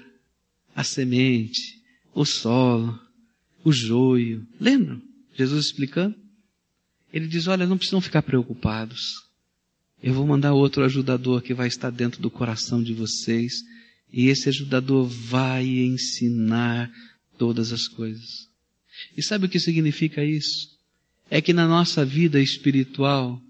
a 0.74 0.84
semente, 0.84 1.80
o 2.14 2.24
solo, 2.24 2.98
o 3.64 3.72
joio. 3.72 4.46
Lembram? 4.60 5.02
Jesus 5.36 5.66
explicando? 5.66 6.14
Ele 7.12 7.26
diz, 7.26 7.46
olha, 7.46 7.66
não 7.66 7.76
precisam 7.76 8.00
ficar 8.00 8.22
preocupados. 8.22 9.29
Eu 10.02 10.14
vou 10.14 10.26
mandar 10.26 10.54
outro 10.54 10.82
ajudador 10.84 11.42
que 11.42 11.52
vai 11.52 11.68
estar 11.68 11.90
dentro 11.90 12.22
do 12.22 12.30
coração 12.30 12.82
de 12.82 12.94
vocês, 12.94 13.52
e 14.12 14.28
esse 14.28 14.48
ajudador 14.48 15.06
vai 15.06 15.66
ensinar 15.66 16.90
todas 17.36 17.72
as 17.72 17.86
coisas. 17.86 18.48
E 19.16 19.22
sabe 19.22 19.46
o 19.46 19.48
que 19.48 19.60
significa 19.60 20.24
isso? 20.24 20.68
É 21.30 21.40
que 21.40 21.52
na 21.52 21.68
nossa 21.68 22.04
vida 22.04 22.40
espiritual, 22.40 23.40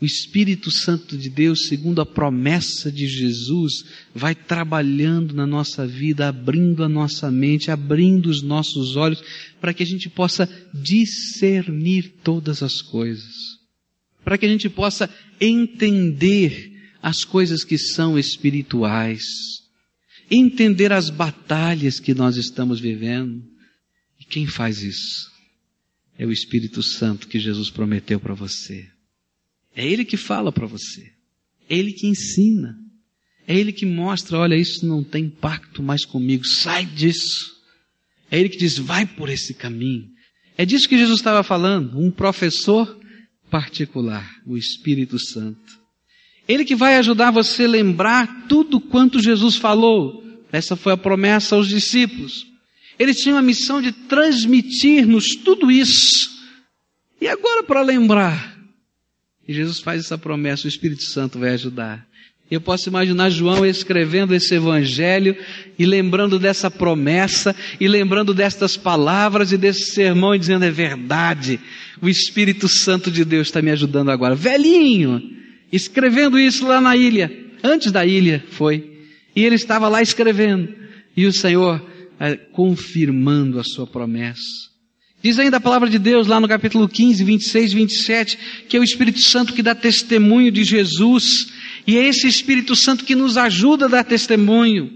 o 0.00 0.04
Espírito 0.06 0.70
Santo 0.70 1.16
de 1.16 1.28
Deus, 1.28 1.68
segundo 1.68 2.00
a 2.00 2.06
promessa 2.06 2.90
de 2.90 3.06
Jesus, 3.06 3.84
vai 4.14 4.34
trabalhando 4.34 5.34
na 5.34 5.46
nossa 5.46 5.86
vida, 5.86 6.26
abrindo 6.26 6.82
a 6.82 6.88
nossa 6.88 7.30
mente, 7.30 7.70
abrindo 7.70 8.30
os 8.30 8.40
nossos 8.40 8.96
olhos, 8.96 9.22
para 9.60 9.74
que 9.74 9.82
a 9.82 9.86
gente 9.86 10.08
possa 10.08 10.48
discernir 10.72 12.14
todas 12.24 12.62
as 12.62 12.80
coisas. 12.80 13.59
Para 14.24 14.36
que 14.38 14.46
a 14.46 14.48
gente 14.48 14.68
possa 14.68 15.08
entender 15.40 16.70
as 17.02 17.24
coisas 17.24 17.64
que 17.64 17.78
são 17.78 18.18
espirituais. 18.18 19.22
Entender 20.30 20.92
as 20.92 21.10
batalhas 21.10 21.98
que 21.98 22.14
nós 22.14 22.36
estamos 22.36 22.78
vivendo. 22.78 23.42
E 24.18 24.24
quem 24.24 24.46
faz 24.46 24.82
isso? 24.82 25.30
É 26.18 26.26
o 26.26 26.32
Espírito 26.32 26.82
Santo 26.82 27.26
que 27.26 27.38
Jesus 27.38 27.70
prometeu 27.70 28.20
para 28.20 28.34
você. 28.34 28.86
É 29.74 29.86
Ele 29.86 30.04
que 30.04 30.16
fala 30.16 30.52
para 30.52 30.66
você. 30.66 31.12
É 31.68 31.76
Ele 31.76 31.92
que 31.92 32.06
ensina. 32.06 32.76
É 33.46 33.56
Ele 33.56 33.72
que 33.72 33.86
mostra, 33.86 34.38
olha, 34.38 34.54
isso 34.54 34.86
não 34.86 35.02
tem 35.02 35.24
impacto 35.24 35.82
mais 35.82 36.04
comigo, 36.04 36.44
sai 36.46 36.84
disso. 36.84 37.56
É 38.30 38.38
Ele 38.38 38.48
que 38.48 38.58
diz, 38.58 38.78
vai 38.78 39.06
por 39.06 39.28
esse 39.28 39.54
caminho. 39.54 40.08
É 40.56 40.66
disso 40.66 40.88
que 40.88 40.98
Jesus 40.98 41.18
estava 41.18 41.42
falando, 41.42 41.98
um 41.98 42.10
professor 42.10 42.99
particular, 43.50 44.28
o 44.46 44.56
Espírito 44.56 45.18
Santo. 45.18 45.78
Ele 46.48 46.64
que 46.64 46.74
vai 46.74 46.96
ajudar 46.96 47.30
você 47.30 47.64
a 47.64 47.68
lembrar 47.68 48.46
tudo 48.48 48.80
quanto 48.80 49.22
Jesus 49.22 49.56
falou. 49.56 50.24
Essa 50.50 50.74
foi 50.74 50.92
a 50.92 50.96
promessa 50.96 51.54
aos 51.54 51.68
discípulos. 51.68 52.46
Ele 52.98 53.14
tinha 53.14 53.36
a 53.36 53.42
missão 53.42 53.80
de 53.80 53.92
transmitir-nos 53.92 55.36
tudo 55.36 55.70
isso. 55.70 56.30
E 57.20 57.28
agora 57.28 57.62
para 57.62 57.82
lembrar, 57.82 58.58
e 59.46 59.52
Jesus 59.52 59.80
faz 59.80 60.04
essa 60.04 60.16
promessa, 60.16 60.66
o 60.66 60.68
Espírito 60.68 61.02
Santo 61.02 61.38
vai 61.38 61.50
ajudar. 61.50 62.06
Eu 62.50 62.60
posso 62.60 62.88
imaginar 62.88 63.30
João 63.30 63.64
escrevendo 63.64 64.34
esse 64.34 64.56
evangelho 64.56 65.36
e 65.78 65.86
lembrando 65.86 66.36
dessa 66.36 66.68
promessa 66.68 67.54
e 67.78 67.86
lembrando 67.86 68.34
destas 68.34 68.76
palavras 68.76 69.52
e 69.52 69.56
desse 69.56 69.92
sermão 69.92 70.34
e 70.34 70.38
dizendo 70.38 70.64
é 70.64 70.70
verdade. 70.70 71.60
O 72.02 72.08
Espírito 72.08 72.66
Santo 72.66 73.08
de 73.08 73.24
Deus 73.24 73.46
está 73.46 73.62
me 73.62 73.70
ajudando 73.70 74.10
agora. 74.10 74.34
Velhinho, 74.34 75.22
escrevendo 75.70 76.38
isso 76.40 76.66
lá 76.66 76.80
na 76.80 76.96
ilha. 76.96 77.30
Antes 77.62 77.92
da 77.92 78.04
ilha 78.04 78.44
foi. 78.50 79.04
E 79.36 79.44
ele 79.44 79.54
estava 79.54 79.88
lá 79.88 80.02
escrevendo. 80.02 80.74
E 81.16 81.26
o 81.26 81.32
Senhor 81.32 81.80
é, 82.18 82.34
confirmando 82.34 83.60
a 83.60 83.64
sua 83.64 83.86
promessa. 83.86 84.70
Diz 85.22 85.38
ainda 85.38 85.58
a 85.58 85.60
palavra 85.60 85.88
de 85.88 85.98
Deus 85.98 86.26
lá 86.26 86.40
no 86.40 86.48
capítulo 86.48 86.88
15, 86.88 87.22
26, 87.22 87.72
27, 87.74 88.38
que 88.68 88.76
é 88.76 88.80
o 88.80 88.84
Espírito 88.84 89.20
Santo 89.20 89.52
que 89.52 89.62
dá 89.62 89.74
testemunho 89.74 90.50
de 90.50 90.64
Jesus, 90.64 91.52
e 91.86 91.98
é 91.98 92.06
esse 92.06 92.26
Espírito 92.26 92.76
Santo 92.76 93.04
que 93.04 93.14
nos 93.14 93.36
ajuda 93.36 93.86
a 93.86 93.88
dar 93.88 94.04
testemunho. 94.04 94.90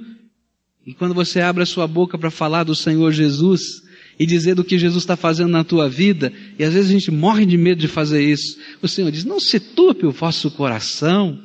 E 0.86 0.92
quando 0.92 1.14
você 1.14 1.40
abre 1.40 1.62
a 1.62 1.66
sua 1.66 1.86
boca 1.86 2.18
para 2.18 2.30
falar 2.30 2.64
do 2.64 2.74
Senhor 2.74 3.10
Jesus 3.10 3.82
e 4.18 4.26
dizer 4.26 4.54
do 4.54 4.64
que 4.64 4.78
Jesus 4.78 5.02
está 5.02 5.16
fazendo 5.16 5.50
na 5.50 5.64
tua 5.64 5.88
vida, 5.88 6.32
e 6.58 6.64
às 6.64 6.74
vezes 6.74 6.90
a 6.90 6.92
gente 6.92 7.10
morre 7.10 7.46
de 7.46 7.56
medo 7.56 7.80
de 7.80 7.88
fazer 7.88 8.22
isso, 8.22 8.58
o 8.82 8.88
Senhor 8.88 9.10
diz: 9.10 9.24
Não 9.24 9.40
se 9.40 9.58
turpe 9.58 10.06
o 10.06 10.12
vosso 10.12 10.50
coração. 10.50 11.40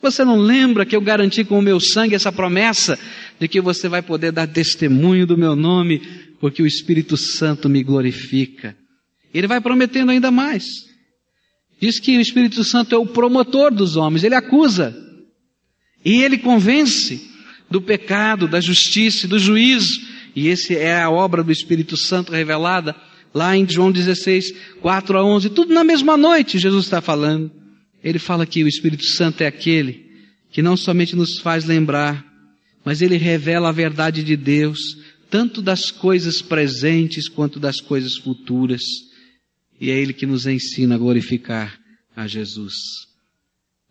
Você 0.00 0.24
não 0.24 0.38
lembra 0.38 0.86
que 0.86 0.94
eu 0.94 1.00
garanti 1.00 1.44
com 1.44 1.58
o 1.58 1.62
meu 1.62 1.80
sangue 1.80 2.14
essa 2.14 2.30
promessa 2.30 2.98
de 3.38 3.48
que 3.48 3.60
você 3.60 3.88
vai 3.88 4.00
poder 4.00 4.30
dar 4.30 4.46
testemunho 4.46 5.26
do 5.26 5.36
meu 5.36 5.56
nome 5.56 6.00
porque 6.40 6.62
o 6.62 6.66
Espírito 6.66 7.16
Santo 7.16 7.68
me 7.68 7.82
glorifica. 7.82 8.76
Ele 9.34 9.46
vai 9.46 9.60
prometendo 9.60 10.10
ainda 10.10 10.30
mais. 10.30 10.87
Diz 11.80 12.00
que 12.00 12.16
o 12.16 12.20
Espírito 12.20 12.64
Santo 12.64 12.94
é 12.94 12.98
o 12.98 13.06
promotor 13.06 13.72
dos 13.72 13.96
homens, 13.96 14.24
ele 14.24 14.34
acusa. 14.34 14.96
E 16.04 16.22
ele 16.22 16.38
convence 16.38 17.28
do 17.70 17.80
pecado, 17.80 18.48
da 18.48 18.60
justiça 18.60 19.26
e 19.26 19.28
do 19.28 19.38
juízo. 19.38 20.00
E 20.34 20.48
esse 20.48 20.76
é 20.76 21.00
a 21.00 21.10
obra 21.10 21.42
do 21.42 21.52
Espírito 21.52 21.96
Santo 21.96 22.32
revelada 22.32 22.94
lá 23.34 23.56
em 23.56 23.68
João 23.68 23.92
16, 23.92 24.54
4 24.80 25.18
a 25.18 25.24
11. 25.24 25.50
Tudo 25.50 25.72
na 25.72 25.84
mesma 25.84 26.16
noite 26.16 26.58
Jesus 26.58 26.84
está 26.84 27.00
falando. 27.00 27.50
Ele 28.02 28.18
fala 28.18 28.46
que 28.46 28.62
o 28.62 28.68
Espírito 28.68 29.04
Santo 29.04 29.42
é 29.42 29.46
aquele 29.46 30.08
que 30.50 30.62
não 30.62 30.76
somente 30.76 31.14
nos 31.14 31.38
faz 31.38 31.64
lembrar, 31.64 32.24
mas 32.84 33.02
ele 33.02 33.16
revela 33.16 33.68
a 33.68 33.72
verdade 33.72 34.22
de 34.22 34.36
Deus, 34.36 34.78
tanto 35.30 35.60
das 35.60 35.90
coisas 35.90 36.40
presentes 36.40 37.28
quanto 37.28 37.60
das 37.60 37.80
coisas 37.80 38.16
futuras. 38.16 38.80
E 39.80 39.90
é 39.90 40.00
Ele 40.00 40.12
que 40.12 40.26
nos 40.26 40.46
ensina 40.46 40.94
a 40.94 40.98
glorificar 40.98 41.78
a 42.14 42.26
Jesus. 42.26 42.74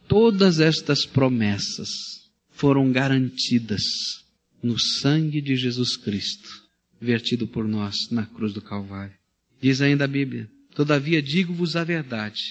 Todas 0.07 0.59
estas 0.59 1.05
promessas 1.05 1.89
foram 2.49 2.91
garantidas 2.91 3.83
no 4.61 4.79
sangue 4.79 5.41
de 5.41 5.55
Jesus 5.55 5.95
Cristo, 5.95 6.49
vertido 6.99 7.47
por 7.47 7.67
nós 7.67 8.09
na 8.09 8.25
cruz 8.25 8.53
do 8.53 8.61
Calvário. 8.61 9.15
Diz 9.61 9.81
ainda 9.81 10.05
a 10.05 10.07
Bíblia: 10.07 10.49
Todavia 10.75 11.21
digo-vos 11.21 11.75
a 11.75 11.83
verdade, 11.83 12.41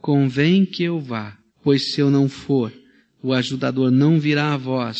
convém 0.00 0.64
que 0.64 0.82
eu 0.82 1.00
vá, 1.00 1.38
pois 1.62 1.92
se 1.92 2.00
eu 2.00 2.10
não 2.10 2.28
for, 2.28 2.72
o 3.22 3.32
ajudador 3.32 3.90
não 3.90 4.18
virá 4.18 4.54
a 4.54 4.56
vós, 4.56 4.98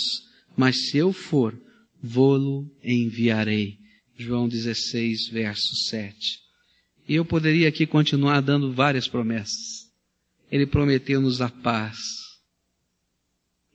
mas 0.57 0.89
se 0.89 0.99
eu 0.99 1.13
for, 1.13 1.59
vô-lo 2.03 2.71
enviarei. 2.83 3.79
João 4.17 4.49
16, 4.49 5.29
verso 5.31 5.75
7. 5.89 6.42
E 7.09 7.15
eu 7.15 7.25
poderia 7.25 7.69
aqui 7.69 7.87
continuar 7.87 8.41
dando 8.41 8.73
várias 8.73 9.09
promessas. 9.09 9.91
Ele 10.51 10.67
prometeu-nos 10.67 11.41
a 11.41 11.49
paz. 11.49 11.99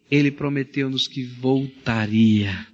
Ele 0.09 0.31
prometeu-nos 0.31 1.07
que 1.07 1.23
voltaria. 1.25 2.67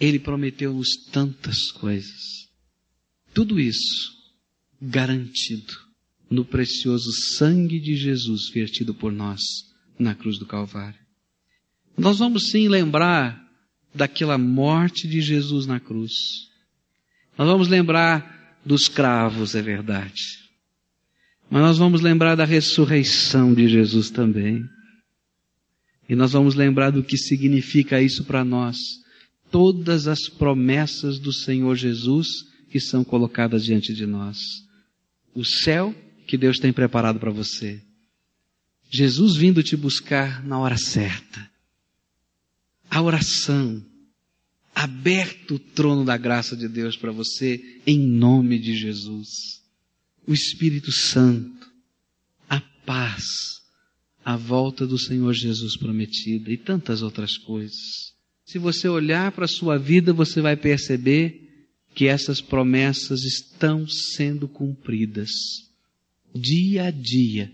Ele 0.00 0.18
prometeu-nos 0.18 0.96
tantas 1.10 1.70
coisas. 1.70 2.50
Tudo 3.32 3.58
isso 3.58 4.14
garantido 4.80 5.72
no 6.30 6.44
precioso 6.44 7.12
sangue 7.12 7.80
de 7.80 7.96
Jesus 7.96 8.50
vertido 8.50 8.94
por 8.94 9.12
nós 9.12 9.40
na 9.98 10.14
cruz 10.14 10.38
do 10.38 10.44
Calvário. 10.44 10.98
Nós 11.96 12.18
vamos 12.18 12.50
sim 12.50 12.68
lembrar 12.68 13.42
daquela 13.94 14.36
morte 14.36 15.08
de 15.08 15.20
Jesus 15.22 15.66
na 15.66 15.80
cruz. 15.80 16.12
Nós 17.38 17.48
vamos 17.48 17.68
lembrar 17.68 18.35
dos 18.66 18.88
cravos, 18.88 19.54
é 19.54 19.62
verdade. 19.62 20.44
Mas 21.48 21.62
nós 21.62 21.78
vamos 21.78 22.00
lembrar 22.00 22.34
da 22.34 22.44
ressurreição 22.44 23.54
de 23.54 23.68
Jesus 23.68 24.10
também. 24.10 24.64
E 26.08 26.16
nós 26.16 26.32
vamos 26.32 26.56
lembrar 26.56 26.90
do 26.90 27.04
que 27.04 27.16
significa 27.16 28.02
isso 28.02 28.24
para 28.24 28.44
nós. 28.44 28.76
Todas 29.50 30.08
as 30.08 30.28
promessas 30.28 31.20
do 31.20 31.32
Senhor 31.32 31.76
Jesus 31.76 32.26
que 32.68 32.80
são 32.80 33.04
colocadas 33.04 33.64
diante 33.64 33.94
de 33.94 34.04
nós. 34.04 34.38
O 35.32 35.44
céu 35.44 35.94
que 36.26 36.36
Deus 36.36 36.58
tem 36.58 36.72
preparado 36.72 37.20
para 37.20 37.30
você. 37.30 37.80
Jesus 38.90 39.36
vindo 39.36 39.62
te 39.62 39.76
buscar 39.76 40.44
na 40.44 40.58
hora 40.58 40.76
certa 40.76 41.48
a 42.90 43.02
oração, 43.02 43.84
aberto 44.76 45.54
o 45.54 45.58
trono 45.58 46.04
da 46.04 46.18
graça 46.18 46.54
de 46.54 46.68
Deus 46.68 46.98
para 46.98 47.10
você, 47.10 47.80
em 47.86 47.98
nome 47.98 48.58
de 48.58 48.76
Jesus. 48.76 49.62
O 50.26 50.34
Espírito 50.34 50.92
Santo, 50.92 51.66
a 52.46 52.60
paz, 52.60 53.24
a 54.22 54.36
volta 54.36 54.86
do 54.86 54.98
Senhor 54.98 55.32
Jesus 55.32 55.78
prometida 55.78 56.52
e 56.52 56.58
tantas 56.58 57.00
outras 57.00 57.38
coisas. 57.38 58.14
Se 58.44 58.58
você 58.58 58.86
olhar 58.86 59.32
para 59.32 59.46
a 59.46 59.48
sua 59.48 59.78
vida, 59.78 60.12
você 60.12 60.42
vai 60.42 60.58
perceber 60.58 61.68
que 61.94 62.06
essas 62.06 62.42
promessas 62.42 63.24
estão 63.24 63.88
sendo 63.88 64.46
cumpridas 64.46 65.30
dia 66.34 66.88
a 66.88 66.90
dia, 66.90 67.50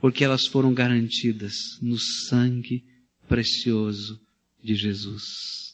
porque 0.00 0.24
elas 0.24 0.46
foram 0.46 0.74
garantidas 0.74 1.54
no 1.80 1.96
sangue 1.96 2.84
precioso 3.28 4.20
de 4.60 4.74
Jesus. 4.74 5.67